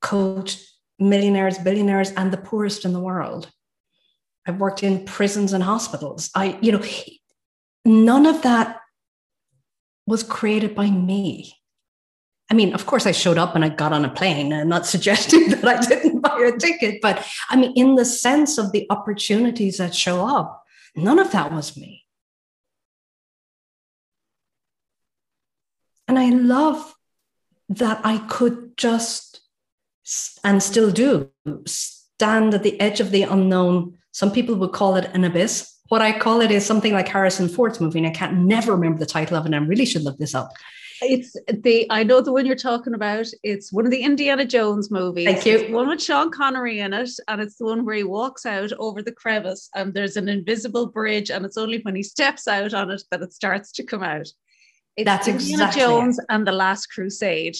coached 0.00 0.64
millionaires, 0.98 1.58
billionaires, 1.58 2.10
and 2.12 2.32
the 2.32 2.36
poorest 2.36 2.84
in 2.84 2.92
the 2.92 3.00
world. 3.00 3.50
I've 4.46 4.60
worked 4.60 4.82
in 4.82 5.04
prisons 5.04 5.52
and 5.52 5.62
hospitals. 5.62 6.30
I, 6.34 6.58
you 6.60 6.72
know, 6.72 6.82
none 7.84 8.26
of 8.26 8.42
that 8.42 8.80
was 10.06 10.22
created 10.22 10.74
by 10.74 10.90
me. 10.90 11.54
I 12.50 12.54
mean, 12.54 12.74
of 12.74 12.84
course, 12.84 13.06
I 13.06 13.12
showed 13.12 13.38
up 13.38 13.54
and 13.54 13.64
I 13.64 13.68
got 13.68 13.92
on 13.92 14.04
a 14.04 14.10
plane. 14.10 14.52
I'm 14.52 14.68
not 14.68 14.86
suggesting 14.94 15.50
that 15.50 15.64
I 15.64 15.80
didn't 15.80 16.20
buy 16.20 16.52
a 16.52 16.58
ticket, 16.58 17.00
but 17.00 17.24
I 17.48 17.56
mean, 17.56 17.72
in 17.76 17.94
the 17.94 18.04
sense 18.04 18.58
of 18.58 18.72
the 18.72 18.86
opportunities 18.90 19.78
that 19.78 19.94
show 19.94 20.26
up, 20.26 20.64
none 20.96 21.18
of 21.18 21.30
that 21.32 21.52
was 21.52 21.76
me. 21.76 22.04
And 26.10 26.18
I 26.18 26.30
love 26.30 26.96
that 27.68 28.00
I 28.02 28.18
could 28.18 28.76
just, 28.76 29.42
and 30.42 30.60
still 30.60 30.90
do, 30.90 31.30
stand 31.68 32.52
at 32.52 32.64
the 32.64 32.80
edge 32.80 32.98
of 32.98 33.12
the 33.12 33.22
unknown. 33.22 33.96
Some 34.10 34.32
people 34.32 34.56
would 34.56 34.72
call 34.72 34.96
it 34.96 35.08
an 35.14 35.22
abyss. 35.22 35.72
What 35.86 36.02
I 36.02 36.18
call 36.18 36.40
it 36.40 36.50
is 36.50 36.66
something 36.66 36.92
like 36.92 37.06
Harrison 37.06 37.48
Ford's 37.48 37.80
movie, 37.80 38.00
and 38.00 38.08
I 38.08 38.10
can't 38.10 38.38
never 38.38 38.72
remember 38.72 38.98
the 38.98 39.06
title 39.06 39.36
of 39.36 39.44
it, 39.44 39.54
and 39.54 39.54
I 39.54 39.58
really 39.58 39.86
should 39.86 40.02
look 40.02 40.18
this 40.18 40.34
up. 40.34 40.50
It's 41.00 41.36
the 41.48 41.86
I 41.90 42.02
know 42.02 42.20
the 42.20 42.32
one 42.32 42.44
you're 42.44 42.56
talking 42.56 42.94
about. 42.94 43.28
It's 43.44 43.72
one 43.72 43.84
of 43.84 43.92
the 43.92 44.02
Indiana 44.02 44.44
Jones 44.44 44.90
movies. 44.90 45.26
Thank 45.26 45.46
you. 45.46 45.58
It's 45.58 45.72
one 45.72 45.86
with 45.86 46.02
Sean 46.02 46.32
Connery 46.32 46.80
in 46.80 46.92
it, 46.92 47.10
and 47.28 47.40
it's 47.40 47.54
the 47.54 47.66
one 47.66 47.84
where 47.84 47.94
he 47.94 48.02
walks 48.02 48.44
out 48.46 48.72
over 48.80 49.00
the 49.00 49.12
crevice, 49.12 49.70
and 49.76 49.94
there's 49.94 50.16
an 50.16 50.28
invisible 50.28 50.88
bridge, 50.88 51.30
and 51.30 51.46
it's 51.46 51.56
only 51.56 51.78
when 51.82 51.94
he 51.94 52.02
steps 52.02 52.48
out 52.48 52.74
on 52.74 52.90
it 52.90 53.04
that 53.12 53.22
it 53.22 53.32
starts 53.32 53.70
to 53.74 53.84
come 53.84 54.02
out. 54.02 54.26
It's 55.00 55.04
That's 55.06 55.28
Indiana 55.28 55.64
exactly 55.64 55.80
Jones 55.82 56.18
it. 56.18 56.24
and 56.28 56.46
the 56.46 56.52
Last 56.52 56.86
Crusade. 56.86 57.56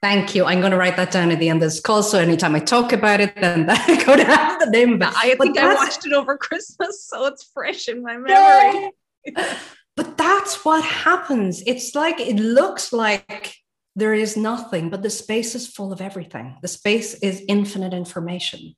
Thank 0.00 0.34
you. 0.34 0.44
I'm 0.44 0.60
going 0.60 0.72
to 0.72 0.76
write 0.76 0.96
that 0.96 1.12
down 1.12 1.30
at 1.30 1.38
the 1.38 1.48
end 1.48 1.62
of 1.62 1.70
this 1.70 1.80
call. 1.80 2.02
So 2.02 2.18
anytime 2.18 2.54
I 2.56 2.58
talk 2.58 2.92
about 2.92 3.20
it, 3.20 3.36
then 3.36 3.70
I 3.70 4.04
go 4.04 4.16
to 4.16 4.24
have 4.24 4.58
the 4.58 4.66
name 4.70 4.94
of 4.94 5.02
it. 5.02 5.08
I 5.16 5.36
But 5.38 5.44
think 5.44 5.58
I 5.58 5.74
watched 5.74 6.04
it 6.06 6.12
over 6.12 6.36
Christmas, 6.36 7.04
so 7.04 7.26
it's 7.26 7.44
fresh 7.54 7.88
in 7.88 8.02
my 8.02 8.16
memory. 8.16 8.90
But 9.94 10.16
that's 10.16 10.64
what 10.64 10.82
happens. 10.84 11.62
It's 11.66 11.94
like 11.94 12.18
it 12.18 12.36
looks 12.36 12.92
like 12.94 13.54
there 13.94 14.14
is 14.14 14.38
nothing, 14.38 14.88
but 14.88 15.02
the 15.02 15.10
space 15.10 15.54
is 15.54 15.68
full 15.68 15.92
of 15.92 16.00
everything. 16.00 16.56
The 16.62 16.68
space 16.68 17.14
is 17.14 17.44
infinite 17.46 17.92
information. 17.92 18.74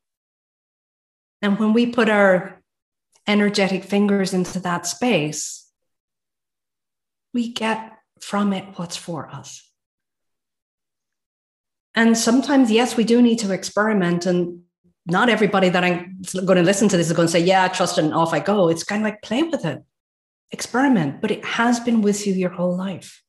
And 1.41 1.57
when 1.59 1.73
we 1.73 1.87
put 1.87 2.09
our 2.09 2.61
energetic 3.29 3.85
fingers 3.85 4.35
into 4.35 4.59
that 4.61 4.87
space, 4.87 5.71
we 7.33 7.53
get 7.53 7.94
from 8.25 8.53
it 8.53 8.65
what's 8.77 8.97
for 8.97 9.29
us. 9.29 9.69
And 11.95 12.17
sometimes, 12.19 12.71
yes, 12.71 12.97
we 12.97 13.05
do 13.05 13.23
need 13.23 13.39
to 13.41 13.53
experiment. 13.53 14.27
And 14.27 14.63
not 15.07 15.29
everybody 15.29 15.69
that 15.69 15.85
I'm 15.85 16.21
going 16.33 16.57
to 16.57 16.63
listen 16.63 16.89
to 16.89 16.97
this 16.97 17.09
is 17.09 17.13
going 17.13 17.29
to 17.29 17.33
say, 17.33 17.41
Yeah, 17.41 17.69
trust 17.69 17.99
it, 17.99 18.05
and 18.05 18.15
off 18.15 18.33
I 18.33 18.41
go. 18.41 18.69
It's 18.69 18.83
kind 18.83 19.03
of 19.03 19.05
like 19.05 19.23
play 19.23 19.43
with 19.43 19.65
it 19.65 19.83
experiment, 20.55 21.21
but 21.21 21.31
it 21.33 21.45
has 21.45 21.81
been 21.81 22.01
with 22.01 22.27
you 22.27 22.33
your 22.33 22.51
whole 22.51 22.77
life. 22.77 23.23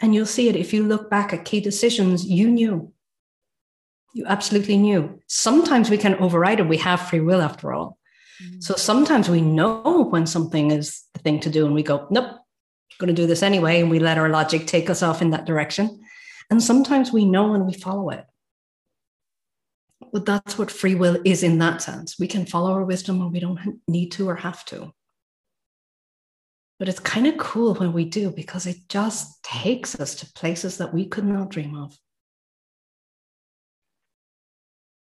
And 0.00 0.14
you'll 0.14 0.26
see 0.26 0.48
it 0.48 0.56
if 0.56 0.72
you 0.72 0.84
look 0.84 1.10
back 1.10 1.32
at 1.32 1.44
key 1.44 1.60
decisions 1.60 2.24
you 2.24 2.48
knew. 2.50 2.92
You 4.14 4.24
absolutely 4.26 4.76
knew. 4.76 5.20
Sometimes 5.26 5.90
we 5.90 5.98
can 5.98 6.14
override 6.16 6.60
it. 6.60 6.68
We 6.68 6.78
have 6.78 7.08
free 7.08 7.20
will 7.20 7.42
after 7.42 7.72
all. 7.72 7.98
Mm-hmm. 8.42 8.60
So 8.60 8.74
sometimes 8.74 9.28
we 9.28 9.40
know 9.40 10.06
when 10.10 10.26
something 10.26 10.70
is 10.70 11.02
the 11.14 11.20
thing 11.20 11.40
to 11.40 11.50
do 11.50 11.66
and 11.66 11.74
we 11.74 11.82
go, 11.82 12.06
nope, 12.10 12.41
going 12.98 13.14
to 13.14 13.20
do 13.20 13.26
this 13.26 13.42
anyway. 13.42 13.80
And 13.80 13.90
we 13.90 13.98
let 13.98 14.18
our 14.18 14.28
logic 14.28 14.66
take 14.66 14.90
us 14.90 15.02
off 15.02 15.22
in 15.22 15.30
that 15.30 15.46
direction. 15.46 16.00
And 16.50 16.62
sometimes 16.62 17.12
we 17.12 17.24
know 17.24 17.54
and 17.54 17.66
we 17.66 17.72
follow 17.72 18.10
it. 18.10 18.24
But 20.12 20.26
that's 20.26 20.58
what 20.58 20.70
free 20.70 20.94
will 20.94 21.18
is 21.24 21.42
in 21.42 21.58
that 21.58 21.80
sense. 21.80 22.18
We 22.18 22.26
can 22.26 22.44
follow 22.44 22.72
our 22.72 22.84
wisdom 22.84 23.18
when 23.18 23.32
we 23.32 23.40
don't 23.40 23.80
need 23.88 24.12
to 24.12 24.28
or 24.28 24.36
have 24.36 24.64
to. 24.66 24.92
But 26.78 26.88
it's 26.88 27.00
kind 27.00 27.26
of 27.26 27.38
cool 27.38 27.74
when 27.74 27.92
we 27.92 28.04
do 28.04 28.30
because 28.30 28.66
it 28.66 28.88
just 28.88 29.42
takes 29.44 29.98
us 29.98 30.16
to 30.16 30.32
places 30.32 30.78
that 30.78 30.92
we 30.92 31.06
could 31.06 31.24
not 31.24 31.50
dream 31.50 31.76
of. 31.76 31.96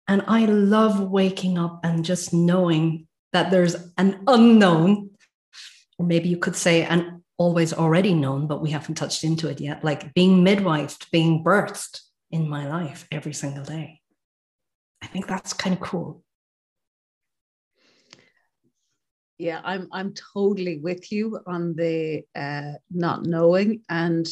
And 0.07 0.23
I 0.27 0.45
love 0.45 1.01
waking 1.01 1.57
up 1.57 1.81
and 1.83 2.05
just 2.05 2.33
knowing 2.33 3.07
that 3.33 3.51
there's 3.51 3.75
an 3.97 4.23
unknown, 4.25 5.09
or 5.99 6.05
maybe 6.05 6.29
you 6.29 6.37
could 6.37 6.55
say 6.55 6.83
an 6.83 7.16
always 7.37 7.73
already 7.73 8.13
known, 8.13 8.47
but 8.47 8.61
we 8.61 8.71
haven't 8.71 8.95
touched 8.95 9.23
into 9.23 9.47
it 9.47 9.59
yet, 9.59 9.83
like 9.83 10.13
being 10.13 10.43
midwifed, 10.43 11.11
being 11.11 11.43
birthed 11.43 12.01
in 12.31 12.49
my 12.49 12.67
life 12.67 13.07
every 13.11 13.33
single 13.33 13.63
day. 13.63 14.01
I 15.01 15.07
think 15.07 15.27
that's 15.27 15.53
kind 15.53 15.75
of 15.75 15.81
cool. 15.81 16.23
yeah 19.37 19.61
i'm 19.63 19.87
i'm 19.91 20.13
totally 20.33 20.77
with 20.77 21.11
you 21.11 21.39
on 21.45 21.75
the 21.75 22.23
uh 22.35 22.73
not 22.91 23.25
knowing 23.25 23.81
and 23.89 24.27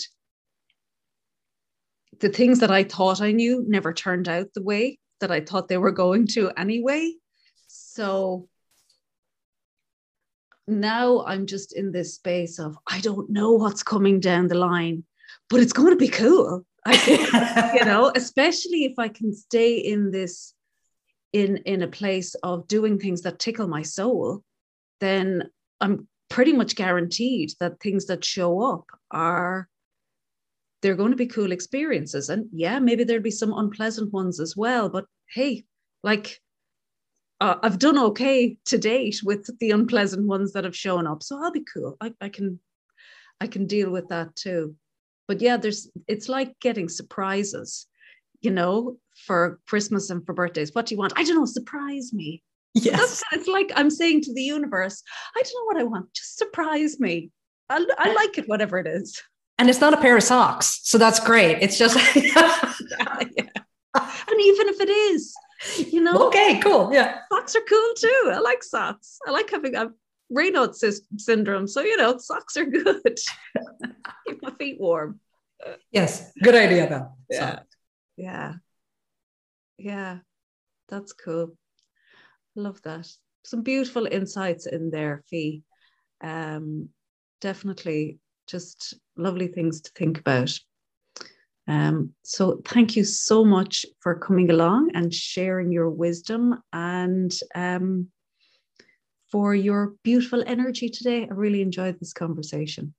the 2.19 2.29
things 2.29 2.59
that 2.59 2.71
i 2.71 2.83
thought 2.83 3.21
i 3.21 3.31
knew 3.31 3.63
never 3.67 3.93
turned 3.93 4.27
out 4.27 4.47
the 4.53 4.63
way 4.63 4.97
that 5.19 5.31
i 5.31 5.39
thought 5.39 5.67
they 5.67 5.77
were 5.77 5.91
going 5.91 6.25
to 6.25 6.51
anyway 6.57 7.11
so 7.67 8.47
now 10.67 11.23
i'm 11.25 11.45
just 11.45 11.73
in 11.73 11.91
this 11.91 12.15
space 12.15 12.59
of 12.59 12.77
i 12.87 12.99
don't 13.01 13.29
know 13.29 13.51
what's 13.51 13.83
coming 13.83 14.19
down 14.19 14.47
the 14.47 14.55
line 14.55 15.03
but 15.49 15.59
it's 15.59 15.73
going 15.73 15.91
to 15.91 15.95
be 15.95 16.07
cool 16.07 16.65
I 16.85 17.73
you 17.79 17.85
know 17.85 18.11
especially 18.15 18.85
if 18.85 18.97
i 18.97 19.07
can 19.07 19.33
stay 19.33 19.77
in 19.77 20.11
this 20.11 20.53
in 21.33 21.57
in 21.57 21.81
a 21.81 21.87
place 21.87 22.35
of 22.35 22.67
doing 22.67 22.99
things 22.99 23.21
that 23.23 23.39
tickle 23.39 23.67
my 23.67 23.81
soul 23.81 24.43
then 25.01 25.49
I'm 25.81 26.07
pretty 26.29 26.53
much 26.53 26.75
guaranteed 26.75 27.53
that 27.59 27.79
things 27.79 28.05
that 28.05 28.23
show 28.23 28.61
up 28.61 28.85
are 29.11 29.67
they're 30.81 30.95
going 30.95 31.11
to 31.11 31.17
be 31.17 31.27
cool 31.27 31.51
experiences. 31.51 32.29
And 32.29 32.47
yeah, 32.51 32.79
maybe 32.79 33.03
there'll 33.03 33.23
be 33.23 33.31
some 33.31 33.53
unpleasant 33.53 34.13
ones 34.13 34.39
as 34.39 34.55
well. 34.55 34.89
But 34.89 35.05
hey, 35.33 35.65
like 36.03 36.41
uh, 37.41 37.55
I've 37.61 37.79
done 37.79 37.97
okay 37.97 38.57
to 38.65 38.77
date 38.77 39.21
with 39.23 39.49
the 39.59 39.71
unpleasant 39.71 40.25
ones 40.25 40.53
that 40.53 40.63
have 40.63 40.75
shown 40.75 41.05
up, 41.07 41.21
so 41.21 41.41
I'll 41.43 41.51
be 41.51 41.65
cool. 41.73 41.97
I, 42.01 42.13
I 42.21 42.29
can 42.29 42.59
I 43.41 43.47
can 43.47 43.67
deal 43.67 43.89
with 43.89 44.07
that 44.09 44.35
too. 44.35 44.75
but 45.27 45.41
yeah, 45.41 45.57
there's 45.57 45.89
it's 46.07 46.29
like 46.29 46.59
getting 46.59 46.87
surprises, 46.87 47.87
you 48.41 48.51
know, 48.51 48.97
for 49.25 49.59
Christmas 49.67 50.09
and 50.09 50.25
for 50.25 50.33
birthdays. 50.33 50.73
What 50.73 50.85
do 50.85 50.95
you 50.95 50.99
want? 50.99 51.13
I 51.15 51.23
don't 51.23 51.35
know, 51.35 51.45
surprise 51.45 52.13
me. 52.13 52.43
Yes. 52.73 53.23
it's 53.31 53.47
like 53.47 53.71
I'm 53.75 53.89
saying 53.89 54.21
to 54.23 54.33
the 54.33 54.43
universe, 54.43 55.01
I 55.35 55.41
don't 55.41 55.53
know 55.53 55.65
what 55.65 55.77
I 55.77 55.83
want. 55.83 56.13
Just 56.13 56.37
surprise 56.37 56.99
me. 56.99 57.31
I, 57.69 57.85
I 57.97 58.13
like 58.13 58.37
it, 58.37 58.47
whatever 58.47 58.77
it 58.77 58.87
is. 58.87 59.21
And 59.57 59.69
it's 59.69 59.79
not 59.79 59.93
a 59.93 59.97
pair 59.97 60.17
of 60.17 60.23
socks. 60.23 60.81
So 60.83 60.97
that's 60.97 61.19
great. 61.19 61.59
It's 61.61 61.77
just. 61.77 61.95
yeah, 62.15 62.73
yeah. 63.37 63.49
And 63.95 64.41
even 64.41 64.67
if 64.67 64.81
it 64.81 64.89
is, 64.89 65.33
you 65.77 66.01
know. 66.01 66.27
Okay, 66.27 66.59
cool. 66.61 66.91
Yeah. 66.93 67.19
Socks 67.31 67.55
are 67.55 67.65
cool 67.67 67.93
too. 67.97 68.31
I 68.33 68.39
like 68.39 68.63
socks. 68.63 69.19
I 69.27 69.31
like 69.31 69.49
having 69.49 69.75
a 69.75 69.91
Raynaud's 70.31 71.01
syndrome. 71.17 71.67
So, 71.67 71.81
you 71.81 71.97
know, 71.97 72.17
socks 72.17 72.57
are 72.57 72.65
good. 72.65 73.01
Keep 74.27 74.41
my 74.41 74.51
feet 74.51 74.79
warm. 74.79 75.19
Yes. 75.91 76.31
Good 76.41 76.55
idea, 76.55 76.89
though. 76.89 77.09
Yeah. 77.29 77.55
So. 77.55 77.59
Yeah. 78.17 78.53
Yeah. 79.77 80.17
That's 80.89 81.13
cool. 81.13 81.57
Love 82.55 82.81
that. 82.83 83.07
Some 83.43 83.61
beautiful 83.61 84.07
insights 84.07 84.65
in 84.65 84.89
there, 84.89 85.23
Fee. 85.29 85.63
Um, 86.21 86.89
definitely 87.41 88.19
just 88.47 88.95
lovely 89.17 89.47
things 89.47 89.81
to 89.81 89.91
think 89.91 90.19
about. 90.19 90.57
Um, 91.67 92.13
so 92.23 92.61
thank 92.65 92.95
you 92.95 93.03
so 93.03 93.43
much 93.43 93.85
for 93.99 94.15
coming 94.15 94.51
along 94.51 94.91
and 94.93 95.13
sharing 95.13 95.71
your 95.71 95.89
wisdom 95.89 96.61
and 96.71 97.37
um, 97.55 98.07
for 99.31 99.55
your 99.55 99.95
beautiful 100.03 100.43
energy 100.45 100.89
today. 100.89 101.23
I 101.23 101.33
really 101.33 101.61
enjoyed 101.61 101.99
this 101.99 102.13
conversation. 102.13 102.93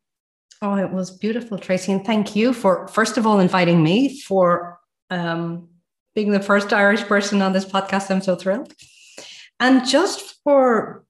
Oh, 0.63 0.75
it 0.75 0.91
was 0.91 1.11
beautiful, 1.11 1.59
Tracy. 1.59 1.93
And 1.93 2.05
thank 2.05 2.35
you 2.35 2.53
for, 2.53 2.89
first 2.89 3.19
of 3.19 3.27
all, 3.27 3.41
inviting 3.41 3.83
me 3.83 4.21
for 4.21 4.79
um, 5.11 5.69
being 6.15 6.31
the 6.31 6.41
first 6.41 6.73
Irish 6.73 7.03
person 7.03 7.43
on 7.43 7.53
this 7.53 7.67
podcast. 7.67 8.11
I'm 8.11 8.23
so 8.23 8.37
thrilled. 8.37 8.73
And 9.61 9.87
just 9.87 10.43
for 10.43 11.05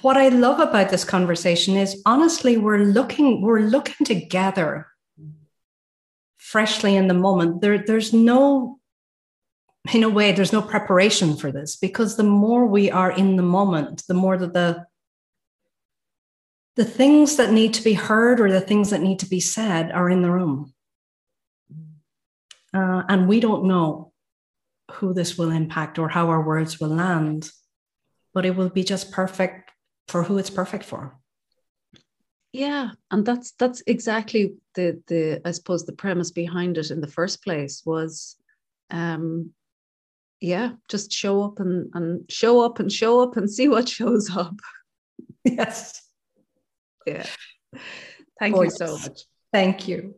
what 0.00 0.16
I 0.16 0.28
love 0.28 0.60
about 0.60 0.90
this 0.90 1.04
conversation 1.04 1.76
is 1.76 2.00
honestly, 2.06 2.56
we're 2.56 2.84
looking, 2.84 3.42
we're 3.42 3.60
looking 3.60 4.06
together 4.06 4.86
freshly 6.54 6.94
in 6.94 7.08
the 7.08 7.14
moment. 7.14 7.60
There, 7.60 7.78
there's 7.84 8.12
no, 8.12 8.78
in 9.92 10.04
a 10.04 10.08
way, 10.08 10.30
there's 10.30 10.52
no 10.52 10.62
preparation 10.62 11.36
for 11.36 11.50
this 11.50 11.74
because 11.74 12.14
the 12.14 12.22
more 12.22 12.64
we 12.64 12.92
are 12.92 13.10
in 13.10 13.34
the 13.34 13.42
moment, 13.42 14.04
the 14.06 14.14
more 14.14 14.38
that 14.38 14.52
the 14.52 14.86
the 16.76 16.84
things 16.84 17.36
that 17.38 17.52
need 17.52 17.74
to 17.74 17.82
be 17.82 17.94
heard 17.94 18.40
or 18.40 18.52
the 18.52 18.60
things 18.60 18.90
that 18.90 19.00
need 19.00 19.18
to 19.20 19.26
be 19.26 19.40
said 19.40 19.90
are 19.90 20.08
in 20.08 20.22
the 20.22 20.30
room. 20.30 20.72
Uh, 22.72 23.02
and 23.08 23.28
we 23.28 23.40
don't 23.40 23.64
know 23.64 24.12
who 24.92 25.12
this 25.12 25.36
will 25.36 25.50
impact 25.50 25.98
or 25.98 26.08
how 26.08 26.28
our 26.28 26.42
words 26.42 26.78
will 26.78 26.94
land, 27.06 27.50
but 28.32 28.46
it 28.46 28.54
will 28.54 28.70
be 28.70 28.84
just 28.84 29.10
perfect 29.10 29.72
for 30.06 30.22
who 30.22 30.38
it's 30.38 30.50
perfect 30.50 30.84
for 30.84 31.16
yeah 32.54 32.90
and 33.10 33.26
that's 33.26 33.50
that's 33.58 33.82
exactly 33.88 34.54
the 34.76 35.02
the 35.08 35.40
i 35.44 35.50
suppose 35.50 35.84
the 35.84 35.92
premise 35.92 36.30
behind 36.30 36.78
it 36.78 36.92
in 36.92 37.00
the 37.00 37.08
first 37.08 37.42
place 37.42 37.82
was 37.84 38.36
um 38.90 39.50
yeah 40.40 40.70
just 40.88 41.12
show 41.12 41.42
up 41.42 41.58
and 41.58 41.90
and 41.94 42.30
show 42.30 42.60
up 42.60 42.78
and 42.78 42.92
show 42.92 43.20
up 43.20 43.36
and 43.36 43.50
see 43.56 43.68
what 43.68 43.88
shows 43.88 44.30
up. 44.36 44.54
Yes. 45.42 46.00
Yeah. 47.06 47.26
Thank 48.38 48.56
you 48.56 48.70
so 48.70 48.98
much. 48.98 49.22
Thank 49.52 49.88
you 49.88 50.14